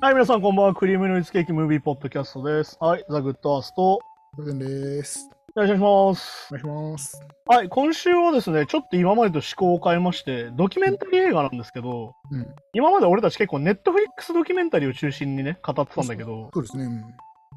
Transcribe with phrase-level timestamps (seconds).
[0.00, 0.74] はい、皆さんこんばんは。
[0.74, 2.78] クリームノイズケーキムービーポッドキャストです。
[2.78, 3.98] はい、ザ・グッドアースト。
[4.36, 5.28] 当然です。
[5.56, 6.48] よろしくお願いします。
[6.52, 7.22] お願いします。
[7.46, 12.46] はい、今週はですね、ちょっと今までと思考を変えまして、ドキュメンタリー映画なんですけど、うん。
[12.74, 16.84] 今まで俺たち結構ネットフリックスドキュメンタリーを中心にね、語ってたんだけど、そうですね。
[16.84, 17.00] うん。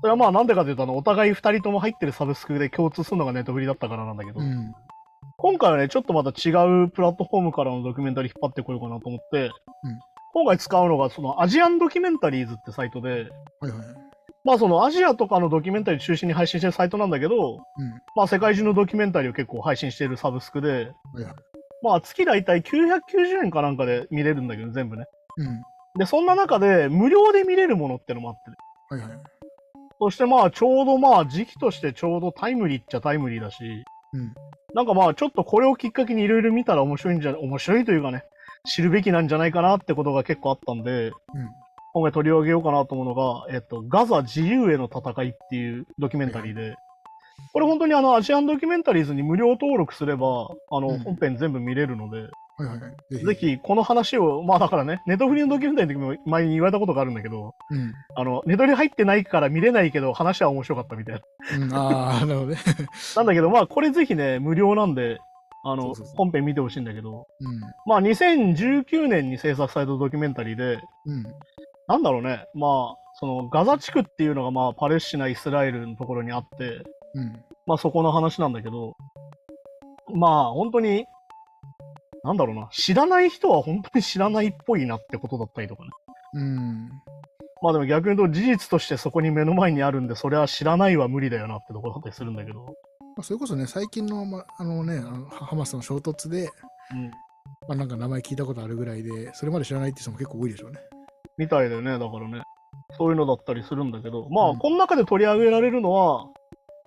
[0.02, 4.74] それはまあなんでかというと、あの、お互い二人とも入ってるサブスクで共通するのがネットフリだったからなんだけど、うん。
[5.38, 6.50] 今回はね、ちょっとまた違
[6.86, 9.52] うプラットフォームからのドキュメンタリー引っ張ってこようかなと思って、
[10.34, 13.32] 今回使うのが、そのアジアンドキュメンタリーズってサイトで、はいはい。
[14.44, 17.60] まあそのアジアとかのドキュメンタリー中心に配信してるサイトなんだけど、うん。
[18.16, 21.34] まあ世界中のドキュメンタリーを結構配信しているサブスクで、はいはい。
[21.84, 25.06] まあ月だいたい990円かなんかで見れるんだけど、全部ね。
[25.38, 25.62] うん。
[26.00, 28.58] で、そんな中で無料で見れるものってのもあってね。
[28.90, 29.20] はいはい。
[30.00, 33.64] そしてまあちょうどまあ時期としてちょうどタイムリーっちゃタイムリーだし、
[34.14, 34.34] うん。
[34.74, 38.24] なんかまあちょっとこれをきっかけにいろいろ見たら面白いんじゃ、面白いというかね、
[38.66, 41.14] 知るべきなんじゃないかなってことが結構あったんで、うん。
[41.94, 46.76] 今回取り上げようかなと思うのが、えっと、ガザ自由への戦いっていうドキュメンタリーで、
[47.54, 53.26] これ本当にあの、アジアンドキュメンタリーズに無料登録すれば、あの、うん本編全部見れるので、はいはいはい。
[53.26, 53.34] ぜ。
[53.34, 57.94] ひこの話を、まあだからね、ネットフリのドキュメンタリーの時も前に言われたことがあるんだけど、うん。
[58.16, 61.22] あの、ネトリ入ってないから見れないけど、話は面白かったみたいな。
[61.58, 61.74] うん。
[61.74, 62.58] ああ、なるほどね。
[63.18, 65.20] なんだけど、まあこれぜひね、無料なんで、
[65.64, 67.60] あの、本編見てほしいんだけど、うん。
[67.86, 71.24] まあ2019年に制作されたドキュメンタリーで、うん。
[71.88, 76.82] なんだろうね、まあ、そのガザ地区っていうのがまあパレスチナ、イスラエルのところにあって、
[77.14, 77.44] うん。
[77.68, 78.96] まあそこの話なんだけど、
[80.14, 81.06] まあ本当に、
[82.24, 85.90] なんだろうな、知らない人は本当に知らないっぽいなってことだったりとかね。
[86.34, 86.90] うん。
[87.62, 92.76] まあでも逆に言うと事実としてそこに目の前にあるんで、それは知らないは無理だよなってところだったりするんだけど。
[93.16, 96.50] まあ、それこそね、最近の、ま、あのね、あのハマスの衝突で、
[96.92, 97.12] うん。
[97.68, 100.80] まあ、なんか名前聞いたことあるぐらいで、それまで知らないって人も結構多いでしょうね。
[101.38, 102.44] みたいだよね、だからね。
[102.98, 106.28] そういうのだったりするんだけど、まあ、うんこの中で取り上げられるのは、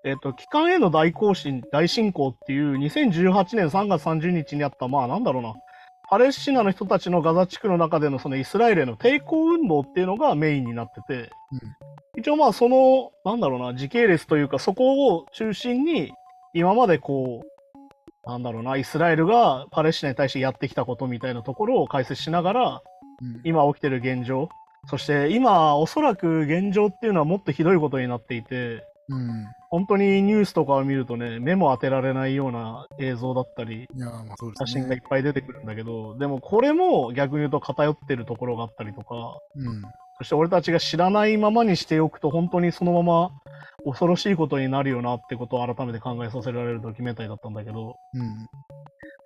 [0.05, 5.55] えっ、と、機関への大行進、大進行っていう2018年3月30日にあった、まあなんだろうな、
[6.11, 11.31] パレスチナの人たちのガザ地区の中でのそのイスラエルへの抵抗運動っていうのがメインになってて、
[12.17, 16.13] 一応まあその、なんだろうな、時系列というかそこを中心に、
[16.53, 22.83] 今までこう、なんだろうな、イスラエルがパレスチナに対してやってきたことみたいなところを解説しながら、
[23.23, 23.41] うん。
[23.45, 24.49] 今起きてる現状、
[24.87, 29.47] そして今、おそらく現状っていうのはもっとひどいことになっていて、うん。
[29.69, 34.79] 本当にニュースとかを見るとね、目も当てられないような映像だったり、いやー、まあそうで写。
[34.79, 39.83] 真がいっぱい出てくるんだけど、でもこれも逆に言うと偏ってるところがあったりとか、うん。
[40.19, 43.31] そして俺たちが知らないままにしておくと、本当にそのまま
[43.85, 48.49] 恐ろしいことになるよなってことを改めて考えさせられるドキュメンタリーだったんだけど、うん。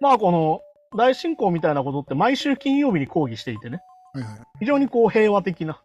[0.00, 0.60] まあこの
[0.97, 3.81] 大侵攻みたいなことって毎週金曜日に抗議していてね、
[4.15, 4.41] はいはい。
[4.60, 5.81] 非常にこう平和的な、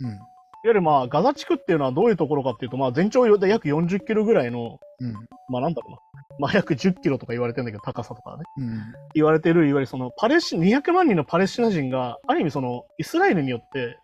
[0.00, 0.08] うん。
[0.08, 0.18] いわ
[0.64, 5.12] ゆるまあ、ガザ地区っていうのはどういうところかっていうと、まあ、全長で約40キロぐらいの、うん。
[5.48, 5.98] まあなんだろうな、
[6.40, 8.82] まあ約10キロとか言われてるんだけど、高さとかね、うん。
[9.14, 13.98] 言われてる、いわゆるそのパレスチ200万人のパレスチナ人が、ある意味その、イスラエルによって、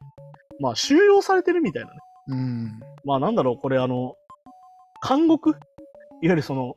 [0.60, 1.98] まあ収容されてるみたいなね。
[2.28, 2.80] うん。
[3.04, 4.14] まあなんだろう、これあの、
[5.06, 5.50] 監獄？
[5.50, 5.58] いわ
[6.22, 6.74] ゆるその、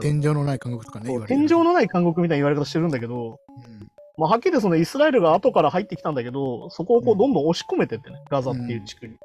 [0.00, 3.88] 天井のない監獄とかね、天井のない監獄みたいな言われ方してるんだけど、うん。
[4.16, 9.16] まあはっきりそのイスラエルが後から入ってきたんだけど、そこをこううんどんどん押し込めてってね、ガザっていう地区に。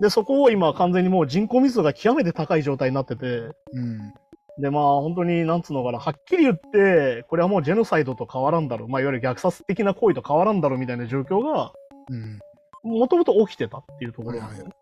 [0.00, 4.12] で、そこを今完全にもう人口密度が極めて高い状態になってて、うん。
[4.60, 11.72] で、まあ本当に、なんつうのかな、はっきり言って、これはもうジェノサイドと変わらんだろう、まあいわゆる虐殺的な行為と変わらんだろうみたいな状況が、
[12.10, 12.38] うん。
[12.82, 14.72] もともと起きてたっていうところなんですよね。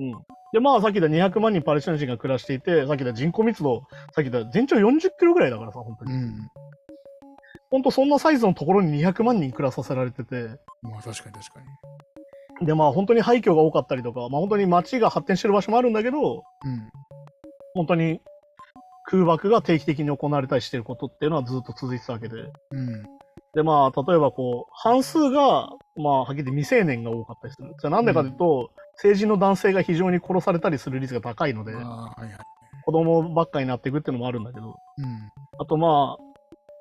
[0.00, 0.12] うん。
[0.52, 3.82] で、まあさっき言った200万人パレスチナ人が暮らしていて、さっき言った人口密度、
[4.14, 6.12] さっき言った全長40キロぐらいだからさ、本当に。
[6.12, 6.48] うん。
[7.70, 10.48] 本当そんなサイズのところに200万人暮らさせられてて、
[10.82, 11.60] まあ確かに確か
[12.60, 12.66] に。
[12.66, 16.90] で、まあ本当に廃墟が多かったりとか、まあ本当に街が発展してる場所もあるんだけど、うん。
[17.74, 18.20] 本当に
[19.04, 22.36] 空爆が定期的に行われたりしてることっていうのはずっと続いてたわけで。
[22.70, 23.17] うん。
[23.54, 27.74] で、まあ、例えばこう、半数が、まあ、はっきり言って未成年が多かったりする。
[27.78, 32.36] それなんでかというと、成人の男性が非常に殺されたりする率が高いので、ああ、はいはい。
[32.84, 34.74] 子供ばっかになっていくっていうのもあるんだけど、うん。
[35.58, 36.24] あとまあ、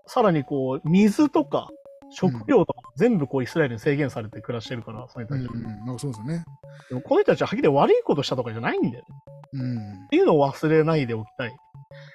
[0.08, 1.70] さらにこう、水とか、
[2.10, 5.44] 食料とか、全部こう、イスラエルに制限されて暮らしてるから、その人うん。
[5.46, 5.54] たち。
[5.54, 5.64] うん。
[5.86, 6.46] なんかそうですよね。
[6.90, 9.06] でもこの人たちははっきり悪いことしたとかじゃないんだよね。
[9.54, 10.08] うんっ。
[10.10, 11.56] ていうのを忘れないでおきたい。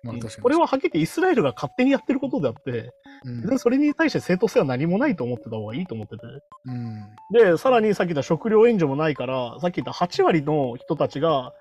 [0.02, 0.40] まあ。
[0.42, 2.92] これははっきり言ってイスラエルが勝手にやってることであって、
[3.24, 6.22] うんそれに対して正当性は何もないと思ってた方がいいと思ってて。
[6.66, 7.06] うん。
[7.32, 11.52] で、さらにさっき言った食料援助もないから、さっき言った8割の人たちが、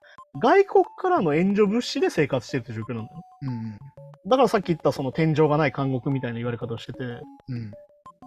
[0.42, 3.22] 外国からの援助物資で生活してるって状況なんだよ。
[3.44, 3.78] うん。
[4.28, 7.72] だからさっき言ったその天井がない監獄みたいな言われ方をしてて、うん。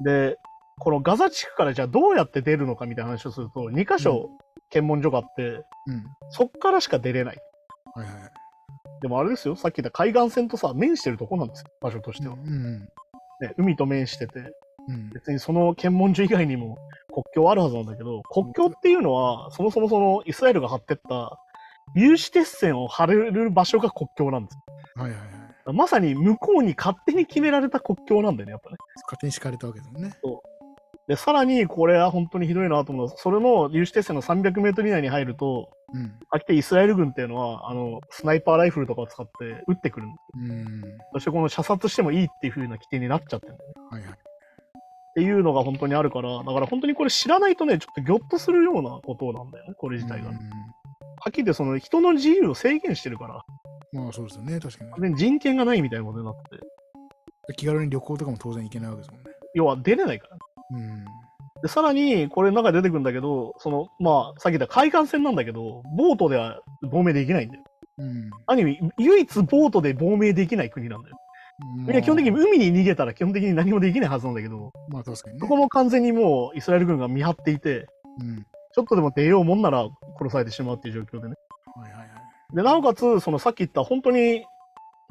[0.02, 0.36] で、
[0.78, 4.28] このガザ地区からじゃあどうやって出るのかみたいな話をすると、2箇所
[4.70, 6.04] 検問所があって、うん。
[6.30, 7.38] そっからしか出れない。
[7.94, 8.43] はいはい。
[9.04, 12.36] でもあれですよ、さっき言った海岸線とさ、面してるとこなんですよ、場所としては。
[12.36, 12.88] うん。
[13.38, 14.40] ね、海と面してて、
[14.88, 15.10] うん。
[15.10, 16.78] 別にその検問所以外にも
[17.12, 21.38] 国境あるはずなんだけど、国境っていうのは、そもそもそのイスラエルが張ってった
[21.94, 24.56] 有刺鉄線を張れる場所が国境なんです。
[24.94, 25.24] はいはいは
[25.72, 25.76] い。
[25.76, 28.78] まさに向こうに勝手に決められた国境なんだよね、やっぱね。
[29.04, 30.14] 勝手に敷かれたわけですもんね。
[31.08, 36.18] で、さらにこれは本当にひどいなと思うのは、それの有刺鉄線の300メートル以内に入ると、うん。
[36.30, 40.14] はっきりイスラエル軍っていうのは、あの、スナイパーライフルとかを使って撃ってくるん。
[41.12, 43.74] そしてこの射殺してもいいっていう風な規定になっちゃってるんだよね。
[43.90, 44.10] はいはい。
[44.12, 44.14] っ
[45.16, 50.30] ていうのが本当にあるから、だから本当にこれ知らないとね、ちょっとギョッとするようなことなんだよね、これ自体が。
[50.30, 50.36] うん
[51.24, 53.44] はっきり言ってその人の自由を制限してるから、
[53.92, 55.16] まあそうですよね、確かに。
[55.16, 59.30] 人権がないみたいなことになってて、気軽に旅行とかも当然行けないわけですもんね。
[59.54, 60.36] 要は出れないから。
[60.74, 61.04] うん。
[61.62, 66.60] で、さらに、これの中で出てくるんだけど、その、まあ、さっき言った海岸線なんだけど、ボートでは
[66.90, 67.64] 亡命できないんだよ。
[67.98, 68.30] うん。
[68.46, 71.16] ある意味、唯一ボートで亡命できない国なんだよ。
[71.76, 75.40] みんな基本的に海に逃げたら基本的に何もできないはずなんだけど、まあ確かにね。
[75.40, 77.86] そこも完全にもうイスラエル軍が見張っていて、
[78.20, 78.44] うん。
[78.74, 79.88] ちょっとでも出ようもんなら
[80.18, 81.34] 殺されてしまうっていう状況でね。
[81.76, 82.56] はいはいはい。
[82.56, 84.44] で、なおかつ、そのさっき言った本当に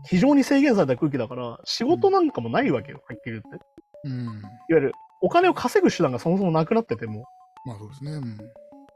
[0.06, 3.48] 非常に制限された空気だから、仕事なんかもないわけよ、はっきり言って。
[3.48, 3.60] いわ
[4.04, 4.42] うん。
[4.68, 4.92] ゆる、
[5.23, 7.25] お金を稼ぐ手段がそもそもなくなってても、
[7.65, 8.11] まあそうですね。
[8.11, 8.23] うん。
[8.25, 8.39] いわ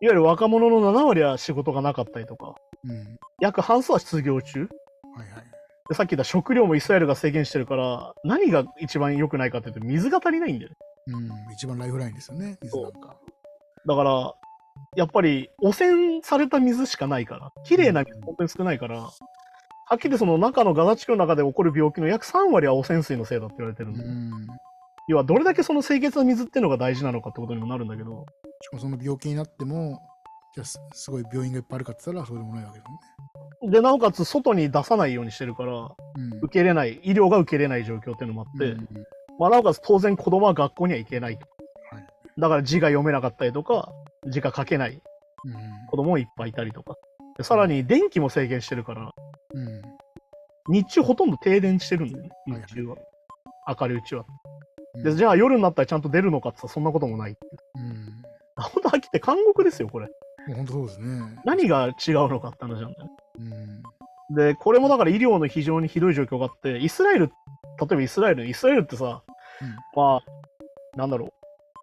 [0.02, 3.18] ゆる若者の7割は仕事がなかったりとか、うん。
[3.40, 4.60] 約半数は失業中。
[4.60, 5.44] はいはい。
[5.90, 10.78] でさっき言った食料もイスラエルが制限してるから、何が一番良くないかっていうと、水が足りないんだよね。
[11.08, 11.54] うん。
[11.54, 13.16] 一番ライフラインですよね、水なんか。
[13.86, 14.34] だから、
[14.98, 19.10] やっぱり汚染された水しかないから、綺麗な水本当に少ないから、
[19.90, 24.48] はっきりその中のガザ地区の中で起こる病気の約3割は汚染水のせいだって言われてるんうで、ん。
[25.08, 28.26] 要はどれだけその清潔な水っていうのが大事なのかってことにもなるんだけど、
[28.62, 30.00] しかもその病気になっても、
[30.54, 33.72] じゃあすすごい病院がいっぱいあるかって言ったらそうでもないわけですもんね。
[33.72, 36.34] で、なおかつ外に出さないようにしてるから、うん。
[36.44, 38.88] 受け入れない、医療が受け入れない状況っていうのもあって、うん
[39.40, 41.48] まあ、なおかつ当然子供は学校には行けないと。
[41.92, 42.08] はい
[42.40, 43.92] だから字が読めなかったりとか、
[44.28, 45.02] 字が書けない
[45.46, 45.54] うん。
[45.88, 46.96] 子供もいっぱいいたりとか。
[47.38, 49.12] でさらに電気も制限してるから、
[49.54, 49.82] うん。
[50.70, 52.96] 日中ほとんど停電してるんだよね、はい日中は。
[53.80, 54.26] 明るいうちは。
[54.98, 57.58] うんで、じゃあ夜になったらちゃんと出るのかってそんなこともないっていう。
[57.76, 58.24] うん。
[58.56, 60.08] 本当はって監獄ですよ、これ。
[60.56, 61.40] 本当そうですね。
[61.46, 62.98] 何が違うのかって話なんだよね。
[64.30, 64.36] うん。
[64.36, 69.24] で、これもだから医療の非常にひどい状況があって、イスラエル、例えばイスラエル、イスラエルってさ、
[69.62, 71.34] うんまあ、なんだろ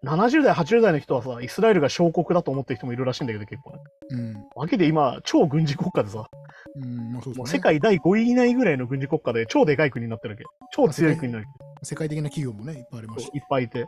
[0.03, 3.79] う、70代、80代の人はさ、イスラエルが小国だと思ってる人もいるらしいんだけど、結構ね。
[4.11, 4.35] うん。
[4.55, 6.29] わけで今、超軍事国家でさ、
[6.75, 7.13] うん。
[7.13, 7.37] まあそうですね。
[7.37, 10.43] もう世界第5位以内ぐらいの軍事国家で超でかい国になってるわけ。
[10.71, 11.85] 超強い国になるわけ。
[11.85, 13.31] 世界的な企業もね、いっぱいありますし。
[13.33, 13.87] いっぱいいて。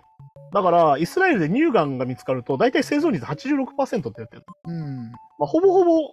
[0.53, 4.43] だから、イスラエルで乳がんが見つかると、大体生存率86%ってやってる。
[4.65, 5.11] うん。
[5.39, 6.11] まあ、ほぼほぼ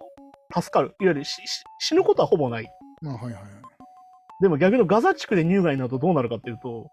[0.53, 0.95] 助かる。
[0.99, 2.67] いわゆるしし死ぬことはほぼない。
[3.01, 3.41] まあはいはいはい。
[4.41, 6.89] でも逆のガザ地区で乳がんになるとどうなるかっていうと、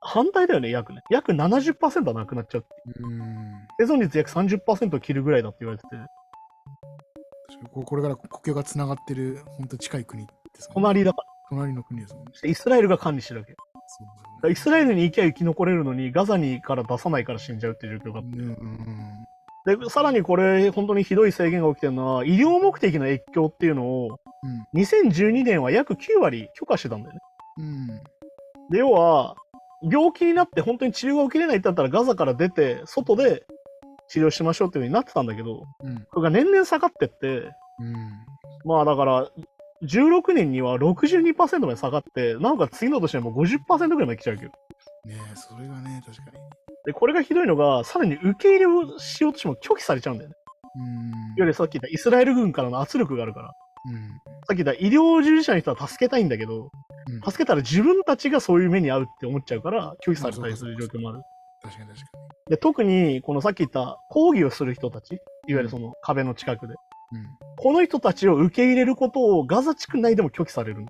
[0.00, 1.00] 反対だよね、約ね。
[1.10, 2.64] 約70%はなくなっちゃう。
[2.86, 3.66] うん。
[3.78, 5.96] 生存率約30%を切るぐらいだって言われてて、
[7.72, 10.74] ここれから国境がつながってる、本当に近い国ですね。
[10.74, 12.32] 隣だか隣の国ですもんね。
[12.42, 12.50] ら。
[12.50, 13.54] イスラエルが管理してるわけ。
[13.86, 14.06] そう
[14.44, 18.36] らイスラエルに行きゃ生き残れるのに、ガザにから出さないから死んじゃうっていう状況があって。
[18.36, 18.56] ですね。
[19.66, 19.80] うん。
[19.80, 24.18] で、さらにこれ、本当にひどい制限が起きてるのは、医療目的の越境っていうのを、
[24.74, 24.80] うん。
[24.80, 27.20] 2012年は約9割許可してたんだよね。
[27.58, 27.86] うん。
[28.70, 29.36] で、要は、
[29.82, 33.44] 病気になって本当に治療が受けれないってなったらガザから出て、外で
[34.08, 36.06] 治療しましょうっていう風になってたんだけど、うん。
[36.10, 38.10] これが年々下がってって、うん。
[38.64, 39.28] まあだから、
[39.82, 44.52] 16年には62%まで下がって、なおかつ次の年にはもう50%ぐらいまで来ちゃうわけど。
[45.06, 46.38] ねえ、それがね、確かに。
[46.86, 50.36] で、これがひどいのが、さらに受け入れをしようとしても拒否されちゃうんだよね。
[50.76, 50.84] うん。
[50.84, 53.52] いわゆるさっき言ったイスラエル軍からの圧力があるから。
[53.86, 54.08] うん。
[54.46, 56.70] さっき言った医療従事者の人は助けたいんだけど、うん
[57.22, 61.22] 助けたら自分たちがそういう目に遭うって思っちゃうから、拒否されたりする状況もある。
[61.64, 62.06] 確かに確か
[62.50, 65.14] で、特に、このさっき言った抗議をする人たち、
[65.48, 66.74] いわゆるその壁の近くで、
[67.12, 67.20] に。
[67.56, 70.84] この人たちを受け入れることをガザ地区内でも拒否される。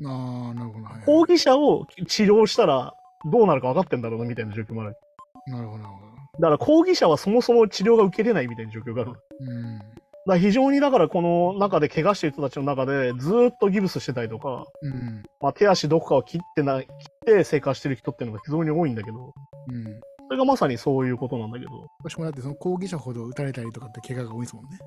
[0.00, 0.06] うん。
[0.08, 0.84] ああ、なるほど。
[0.84, 2.94] はいはい抗議者を治療したら
[3.30, 4.96] どうなるか分かってんだろうなみたいな状況もある。
[5.46, 6.12] なるほど、なるほど。
[6.40, 9.12] だから抗議者はそもそも治療が受けれないみたいな状況がある。
[9.40, 9.80] うん。
[10.26, 15.22] ら非常にだからこの中で怪我してる人たちの中でずーっとギブスしてたりとか、うん。
[15.40, 19.34] まあ、手足どこかを切ってない、切って生活してる人っていうのが非常に多いんだけど、
[19.68, 19.84] うん。
[19.84, 19.90] そ
[20.32, 24.78] れがまさにそういうことなんだけど、だかしかもだってその抗議者ほど撃たれたりとかって怪我が多いですもんね。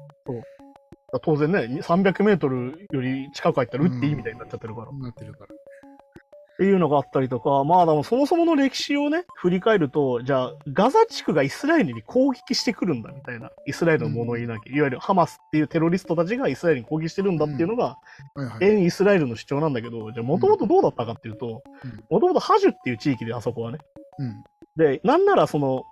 [1.16, 4.92] ら当然ね、300メートルより近く入ったら撃っていいみたいになっちゃってるから。
[4.92, 5.46] なってるから。
[5.46, 17.98] っていうのがあったりとか、まあでもそもそもの歴史をね、振り返ると、じゃあ、ガザ地区がイスラエルに攻撃してくるんだみたいな、イスラエルの物言いなきゃ、いわゆるハマスっていうテロリストたちがイスラエルに攻撃してるんだっていうのが、
[18.36, 18.76] はいはい。
[18.76, 23.80] 現イスラエルの主張なんだけど、じゃあもともとどうだったかっていうとうん、もともとハジュっていう地域であそこはね。
[24.20, 24.44] うん。
[24.78, 25.84] で、なんならその、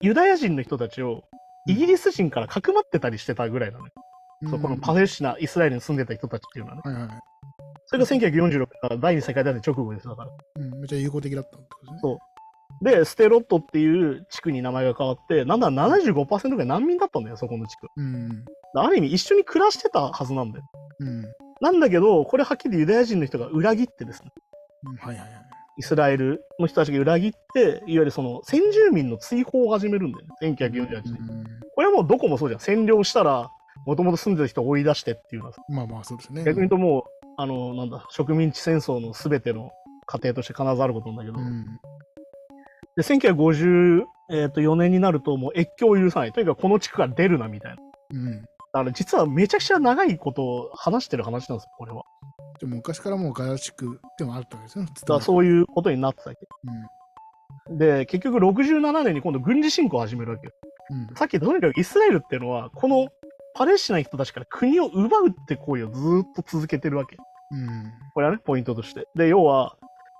[0.00, 1.22] ユダヤ人の人たちを、
[1.68, 3.92] イギリス人からかくまってたりしてたぐらいなのよ。
[4.50, 6.82] そこのパレスチナ、イスラエルに住んでた人たちっていうのはね。
[6.84, 7.20] はいはい。
[7.86, 10.30] それが1946年から第二次世界大戦直後ですだから。
[10.56, 10.70] うん。
[10.80, 11.98] めっちゃ友好的だったってことですね。
[12.02, 12.18] そう
[12.82, 17.86] で、ステロットっていう地区に名前が変わって、なんだら75%ぐらい難民だったんだよ、そこの地区。
[17.96, 18.44] うん。
[18.74, 20.64] ある意味一緒に暮らしてたはずなんだよ。
[21.00, 21.24] うん。
[21.60, 24.30] なんだけど、これはっきりユダヤ人の人が裏切ってですね、
[24.84, 25.46] うんはいはいはい。
[25.78, 31.16] イスラエルの人たちが裏切って、いわゆるその先住民の追放を始めるんだよね、1948年。
[31.30, 32.60] うんこれはもうどこもそうじゃん。
[32.60, 33.50] 占領したら、
[33.84, 36.42] もともと住んでた人を追い出してっていうのは、まあまあそうですね。
[36.42, 37.04] 逆に言うともう、
[37.36, 39.70] あの、なんだ、植民地戦争のすべての
[40.06, 41.66] 過程として必ずあることなんだけど、うん。
[42.96, 46.32] で、1954年になるともう越境を許さない。
[46.32, 47.82] とにかくこの地区から出るなみたいな。
[48.14, 48.40] うん。
[48.40, 52.04] だから実はめちゃくちゃ長いことを話してる話なんですよ、これは。
[52.60, 54.90] でも昔からもうガザ地区でもあったわけですよね。
[55.06, 56.46] だそういうことになってたわけ。
[57.68, 57.78] うん。
[57.78, 60.52] で、結局67年に今度軍事侵攻を始めるわけよ。
[60.90, 61.16] うん。
[61.16, 63.08] さっきとにかくイスラエルっていうのは、この
[63.54, 67.16] パレスチナの人たちから国を奪うって行為をずーっと続けてるわけ。
[67.52, 67.92] うん。
[68.14, 69.06] これはね、ポイントとして。
[69.14, 69.76] で、要は、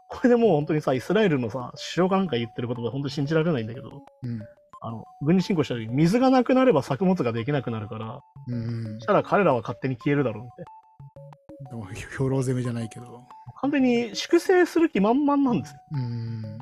[0.08, 3.90] これでもう本当にさ、イスラエルのさ、首相かなんか言ってる言葉本当に信じられないんだけど、
[4.22, 4.40] うん。
[4.80, 9.06] あの、軍事侵攻した時に水がなくなれば作物ができなくなるから、うんそし。
[9.06, 10.62] たら彼らは勝手に消えるだろうって。
[10.62, 10.70] でも
[11.94, 13.22] 兵糧攻めじゃないけど。
[13.60, 15.80] 完全に粛清する気満々なんですよ。
[15.92, 16.58] うん。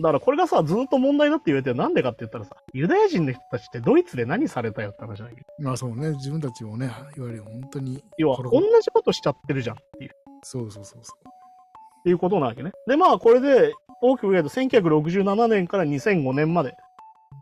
[0.00, 8.02] だからこれがさ、ずっと問題だって言われてるなんでかって言ったらさ、ユダヤ人の人たちってドイツで何されたよって話なんだけど、まあそうね、自分たちもね、いわゆる本当に。
[8.16, 10.10] 要は同じことしちゃってるじゃんっていう。
[10.42, 12.70] そうそうそうそっていうことなわけね。
[12.86, 16.76] で、まあこれで大きく言うと1967年から2005年まで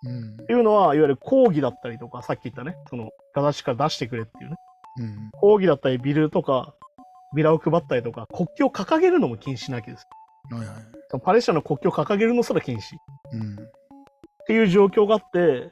[0.04, 0.08] う。
[0.08, 0.46] うんっ。
[0.46, 4.56] ていうのは、いわゆる抗議だったりとか、さっき言ったね、そのガザ地区から出してくれっていうね、
[4.98, 5.30] うん。
[5.32, 6.74] 抗議だったりビルとか、
[7.34, 10.06] ビラを配ったりとか、国旗を掲げるのも禁止なわけです。
[10.50, 11.20] はいはい。
[11.22, 12.96] パレスチナの国旗を掲げるのすら禁止。
[13.32, 13.54] うん。
[13.54, 13.56] っ
[14.46, 15.70] ていう状況があって、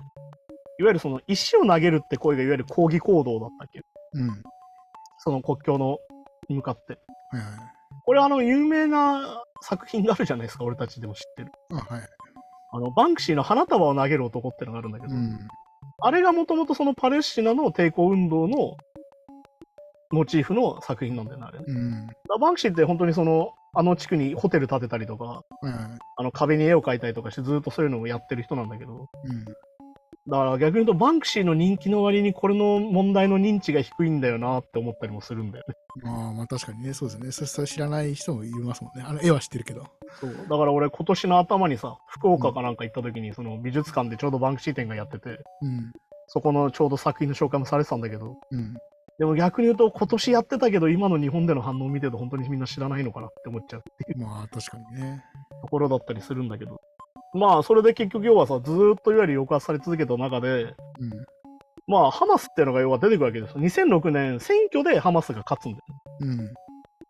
[0.79, 3.83] いわゆるその石を投げるって声がいわゆる抗議行動だったっけ
[4.15, 4.29] うん。
[4.29, 4.39] はい
[5.25, 5.99] その国境の
[6.51, 6.99] に向かって。
[7.31, 7.43] はい。
[8.05, 11.53] これあの有名な作品があるじゃないですか、俺たちでも知ってる。
[11.73, 12.03] あ、はい。
[12.73, 15.49] あの、バンクシーの花束を投げる男ってのがあるんだけど、うん。
[16.01, 18.77] あれがもともとそのパレスチナの抵抗運動の
[20.15, 21.65] モチーフの作品なんだよね、あれね。
[21.69, 22.07] うん。
[22.41, 25.75] バンクシーって本当にその、あの地区にホテル建てたりとか、はいはい。
[26.17, 29.45] あの壁に絵を描いたりとかしてずっとそういうのをやってる人なんだけど、うん。
[30.27, 35.75] だから逆に言うとバンクシーの人気の割にこれの問題の認知が低いんだよなって思ったりもするんだよね。
[36.05, 37.31] ああ、まあ確かにね、そうですね。
[37.31, 39.05] そそれ知らない人もいますもんね。
[39.07, 39.87] あの絵は知ってるけど。
[40.21, 40.35] そう。
[40.35, 45.93] だから俺今年の頭にさ、福岡かなんか行った時にその美術館でちょうどバンクシー展がやってて、うん。
[46.29, 48.77] そこのちょうど作品の紹介もされてたんだけど、うん。
[49.19, 55.25] でも逆に言うと今年やってたけど今の日本での反応を見てると本当にみんな知らないのかなって思っちゃうっていうまあ確かにね。
[55.63, 56.81] ところだったりするんだけど。
[57.33, 60.75] まあそれで結局要はさ、ずーっといわゆる抑圧され続けた中で、うん。
[61.87, 63.61] まあハマスっていうのが要は出てくるわけですよ。
[63.61, 65.85] 2006年選挙でハマスが勝つんだよ。
[66.21, 66.55] うん。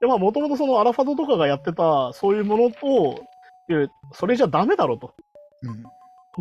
[0.01, 3.25] で、まあ、もともとそのアラファトとかがやってた、そういうものと、
[4.13, 5.15] それじゃダメだろと。
[5.63, 5.83] うん。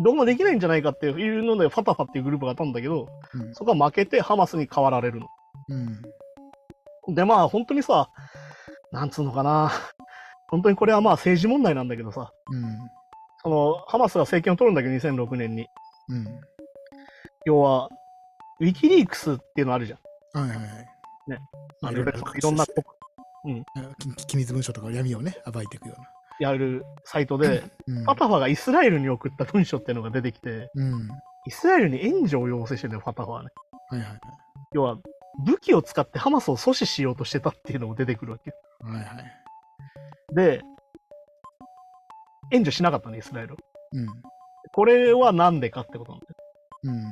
[0.02, 3.54] どうもできないんじゃないかっていうので、ファタファっていうグループがあったんだけど、うん。
[3.54, 5.28] そこは負けてハマスに変わられるの。
[5.68, 7.14] うん。
[7.14, 8.08] で、まあ、本当にさ、
[8.92, 9.70] なんつうのかな。
[10.48, 12.90] 本当にこれはまあ政治問題なんだけどさ、うん。
[13.42, 15.68] その、ハマスが政権を取るんだけど、2006年に。
[16.08, 16.40] うん。
[17.44, 17.88] 要は、
[18.60, 20.40] ウィキリークスっていうのあるじゃん。
[20.40, 20.68] はいはいはい。
[21.28, 21.38] ね。
[21.80, 26.08] まあ、いろいろいろんなき機密文書とか闇をね、暴いていくような。
[26.40, 31.08] やるサイトで、うんファタファがイスラエルに送った文書っていうのが出てきて、うん。
[31.46, 33.50] イスラエルに援助を要請してるんだよ、ファタファはね。
[33.90, 34.20] はいはい
[34.72, 34.98] 要は、
[35.38, 38.56] 武器を使ってハマスを阻止しようとしてたっていうのも出てくるわけよ。
[38.80, 38.94] はい。
[38.94, 40.34] はいはい。
[40.34, 40.62] で、
[42.50, 43.56] 援助しなかったね、イスラエル。
[43.92, 44.06] うん。
[44.72, 46.34] これはなんでかってことなんだよ。
[46.84, 46.94] うん。
[46.94, 47.08] いわ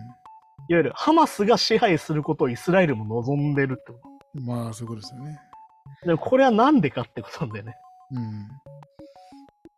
[0.69, 3.99] ゆる、ハマスが支配することをイスラエルも望んでるってこ
[4.35, 5.41] まあ、そういうことですよね。
[6.03, 6.07] と。
[6.07, 7.75] でも、これはなんでかってことなんだよね。
[8.13, 8.49] うん。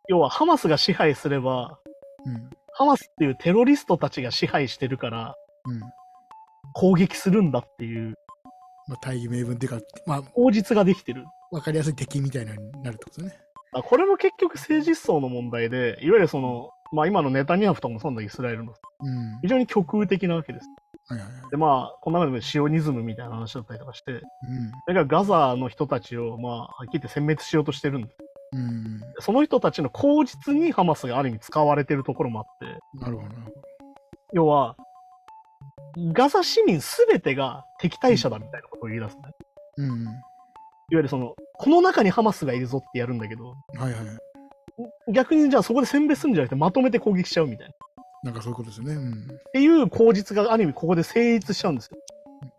[0.07, 1.79] 要は、ハマスが支配すれば、
[2.25, 2.49] うん。
[2.73, 5.35] ハマスっていうテロリストたちが支配してるから、
[5.65, 5.81] うん。
[6.73, 8.15] 攻撃するんだっていう、
[8.87, 11.25] まあ、大義名分っていうか、まあ、口実ができてる。
[11.51, 13.37] わかりやすい敵みたいなのになるってことね。
[13.73, 19.39] あこれも結局政治思想の問題で、いわゆるその、まあ今のネタニヤフとかもそうなんだイスラエルのうん。
[19.41, 20.67] 非常に極右的なわけです。
[21.07, 21.51] はいはいはい。
[21.51, 24.21] で、まあ、この中でもシオニズムみたいな話だったりとかして、うん。
[24.21, 24.27] だ
[24.87, 28.15] からガザの人たちを、まあ、はっきり言って殲滅しようとしてるんです。
[28.53, 29.01] うん。
[29.19, 33.29] その人たちの口実にハマスがある意味使われてるところもあって、なるほど。
[34.33, 34.75] 要は、
[36.13, 39.21] ガザ市民すべてが敵対者だみたいなことを言い出すね。
[39.77, 40.03] うん。
[40.03, 40.13] いわ
[40.91, 43.97] ゆるその、この中にハマスがいるぞってやるんだけど、はいは
[45.09, 45.13] い。
[45.13, 47.73] 逆にじゃあそこで選別するんじゃなくてまとめて攻撃しちゃうみたいな。
[47.73, 47.75] っ
[48.25, 48.93] なんかそういうことですよね。
[48.93, 49.27] うん。
[49.53, 51.97] ていう口実がある意味ここで成立しちゃうんですよ。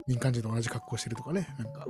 [0.06, 1.46] 民間人と同じ格好してるとかね。
[1.58, 1.86] なんか。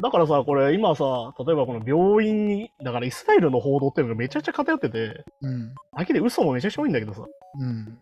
[0.00, 5.74] だからさ、これ今さ、例えばこの病院に、だからイスラエルの報道っていうのがめちゃくちゃ偏ってて、うん。
[5.96, 7.24] だけで嘘もめちゃくちゃ多いんだけどさ、
[7.58, 7.98] うん。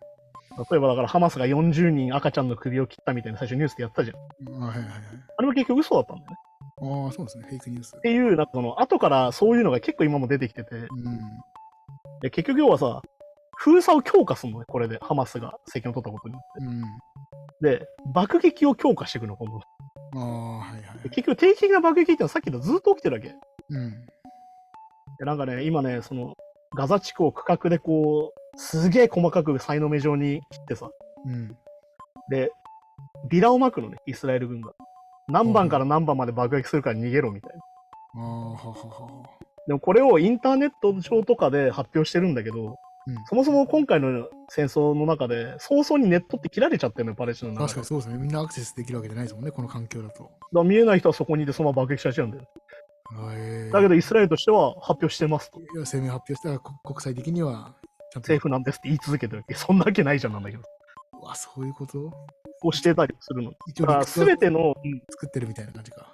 [0.58, 4.62] 例えばだからハマスが40人赤ちゃんの首を切ったみたいな最初ニュースでやったじゃん。
[4.62, 4.92] あはいはいはい。
[5.38, 6.36] あれも結局嘘だったんだよね。
[7.04, 7.44] ああ、そうですね。
[7.48, 8.00] フェイクニュースっ。
[8.00, 10.88] ていう、なんかその後からそういうのが結構今も出てきてて、うん。
[12.20, 13.02] で結局要はさ、
[13.56, 16.40] 封鎖を強化するのね、これで、ハマスが政権を取ったことによ
[17.50, 17.78] って。
[17.78, 19.60] で、爆撃を強化していくの、今度。
[20.14, 20.22] うん。
[20.22, 21.10] ああ、はいはいで。
[21.10, 23.34] 結局定期的な爆撃ってのはさっき言ったずっと起きてるわけ。
[23.68, 23.90] うん。
[25.18, 26.34] でなんかね、今ね、その、
[26.74, 30.90] ガザ地区を区画でこう、すげえ細かくサイの目状に切ってさ、
[31.24, 31.56] うん。
[32.28, 32.50] で、
[33.30, 34.72] ビラを巻くのね、イスラエル軍が。
[35.28, 38.22] 何番から何番まで爆撃するから逃げろみたいな。
[38.22, 39.22] ああ、ははは。
[39.66, 42.76] でもこれをインターネット上とかで発表してるんだけど、
[43.06, 47.68] うんそもそも今回の戦争の中で、早々にネットって切られちゃってるのよ、パレスチナの中で。
[47.68, 48.22] 確かにそうですね。
[48.22, 49.50] みんなアクセスできるわけじゃないですもんね。
[49.50, 50.24] この環境だと。
[50.24, 52.44] だから見えない人はそこにいてそのまま爆撃しちゃうんだよ。
[53.12, 55.60] あえーだけどイスラエルとしては発表してますと。
[55.60, 57.74] いや声明発表したらこ国際的には
[58.16, 59.54] 政府なんですって言い続けてるわけ。
[59.54, 60.62] そんなわけないじゃんなんだけど。
[61.22, 62.10] うわそういうこと？
[62.60, 63.50] こうしてたりするの。
[63.50, 66.12] だから理屈は全ての、うん作ってるみたいな感じか。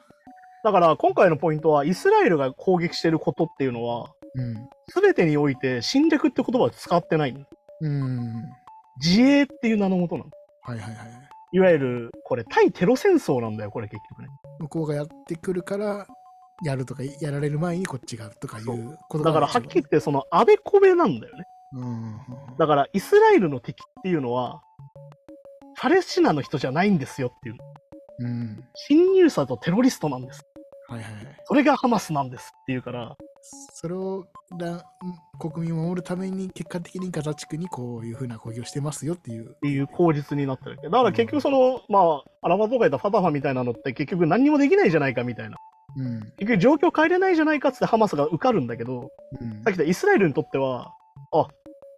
[0.64, 4.54] だから今回のポイントは、イスラエルが攻撃してることっていうのは、うん。
[5.00, 7.44] 全てにおいて侵略って言葉を使ってないの。
[7.80, 8.44] うん。
[9.00, 10.30] 自衛っていう名のもとなの。
[10.62, 11.28] はいはいはい。
[11.52, 14.28] いわゆる、これ対テロ戦争なんだよ、これ結局ね。
[14.58, 16.06] 向こうがやってくるから、
[16.64, 21.44] やるとか、やられる前にこっちがとかいうことだからはっきり言って、そのあべこべなんだよね。
[21.76, 22.20] うん。
[22.58, 24.62] だからイスラエルの敵っていうのは、
[25.78, 27.56] パレスチナの人じゃないんですよっていう。
[28.20, 28.64] うん。
[28.74, 30.42] 侵入者とテロリストなんです。
[30.88, 31.36] はいはいはい。
[31.44, 33.16] それがハマスなんですっていうから、
[33.74, 34.24] それを
[34.58, 34.84] だ
[35.38, 39.50] 国民を守るために結果的にガザ地区にこういうふうな攻撃をしてますよっていう。
[39.50, 40.78] っていう口実になってる。
[40.82, 45.56] だから結局その、まあ、アラバとか言ったファタファみたいなのって結局何にもできないじゃないかみたいな。
[45.96, 46.20] うん。
[46.38, 49.10] 結局状況変えれないじゃないかっつってハマスが受かるんだけど、
[49.40, 50.92] うんさっき言ったイスラエルにとっては、
[51.32, 51.48] あ、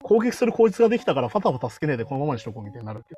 [0.03, 3.15] 攻撃する口実ができたからファタファ助けねえでこのままにしとこうみたいになるわけ。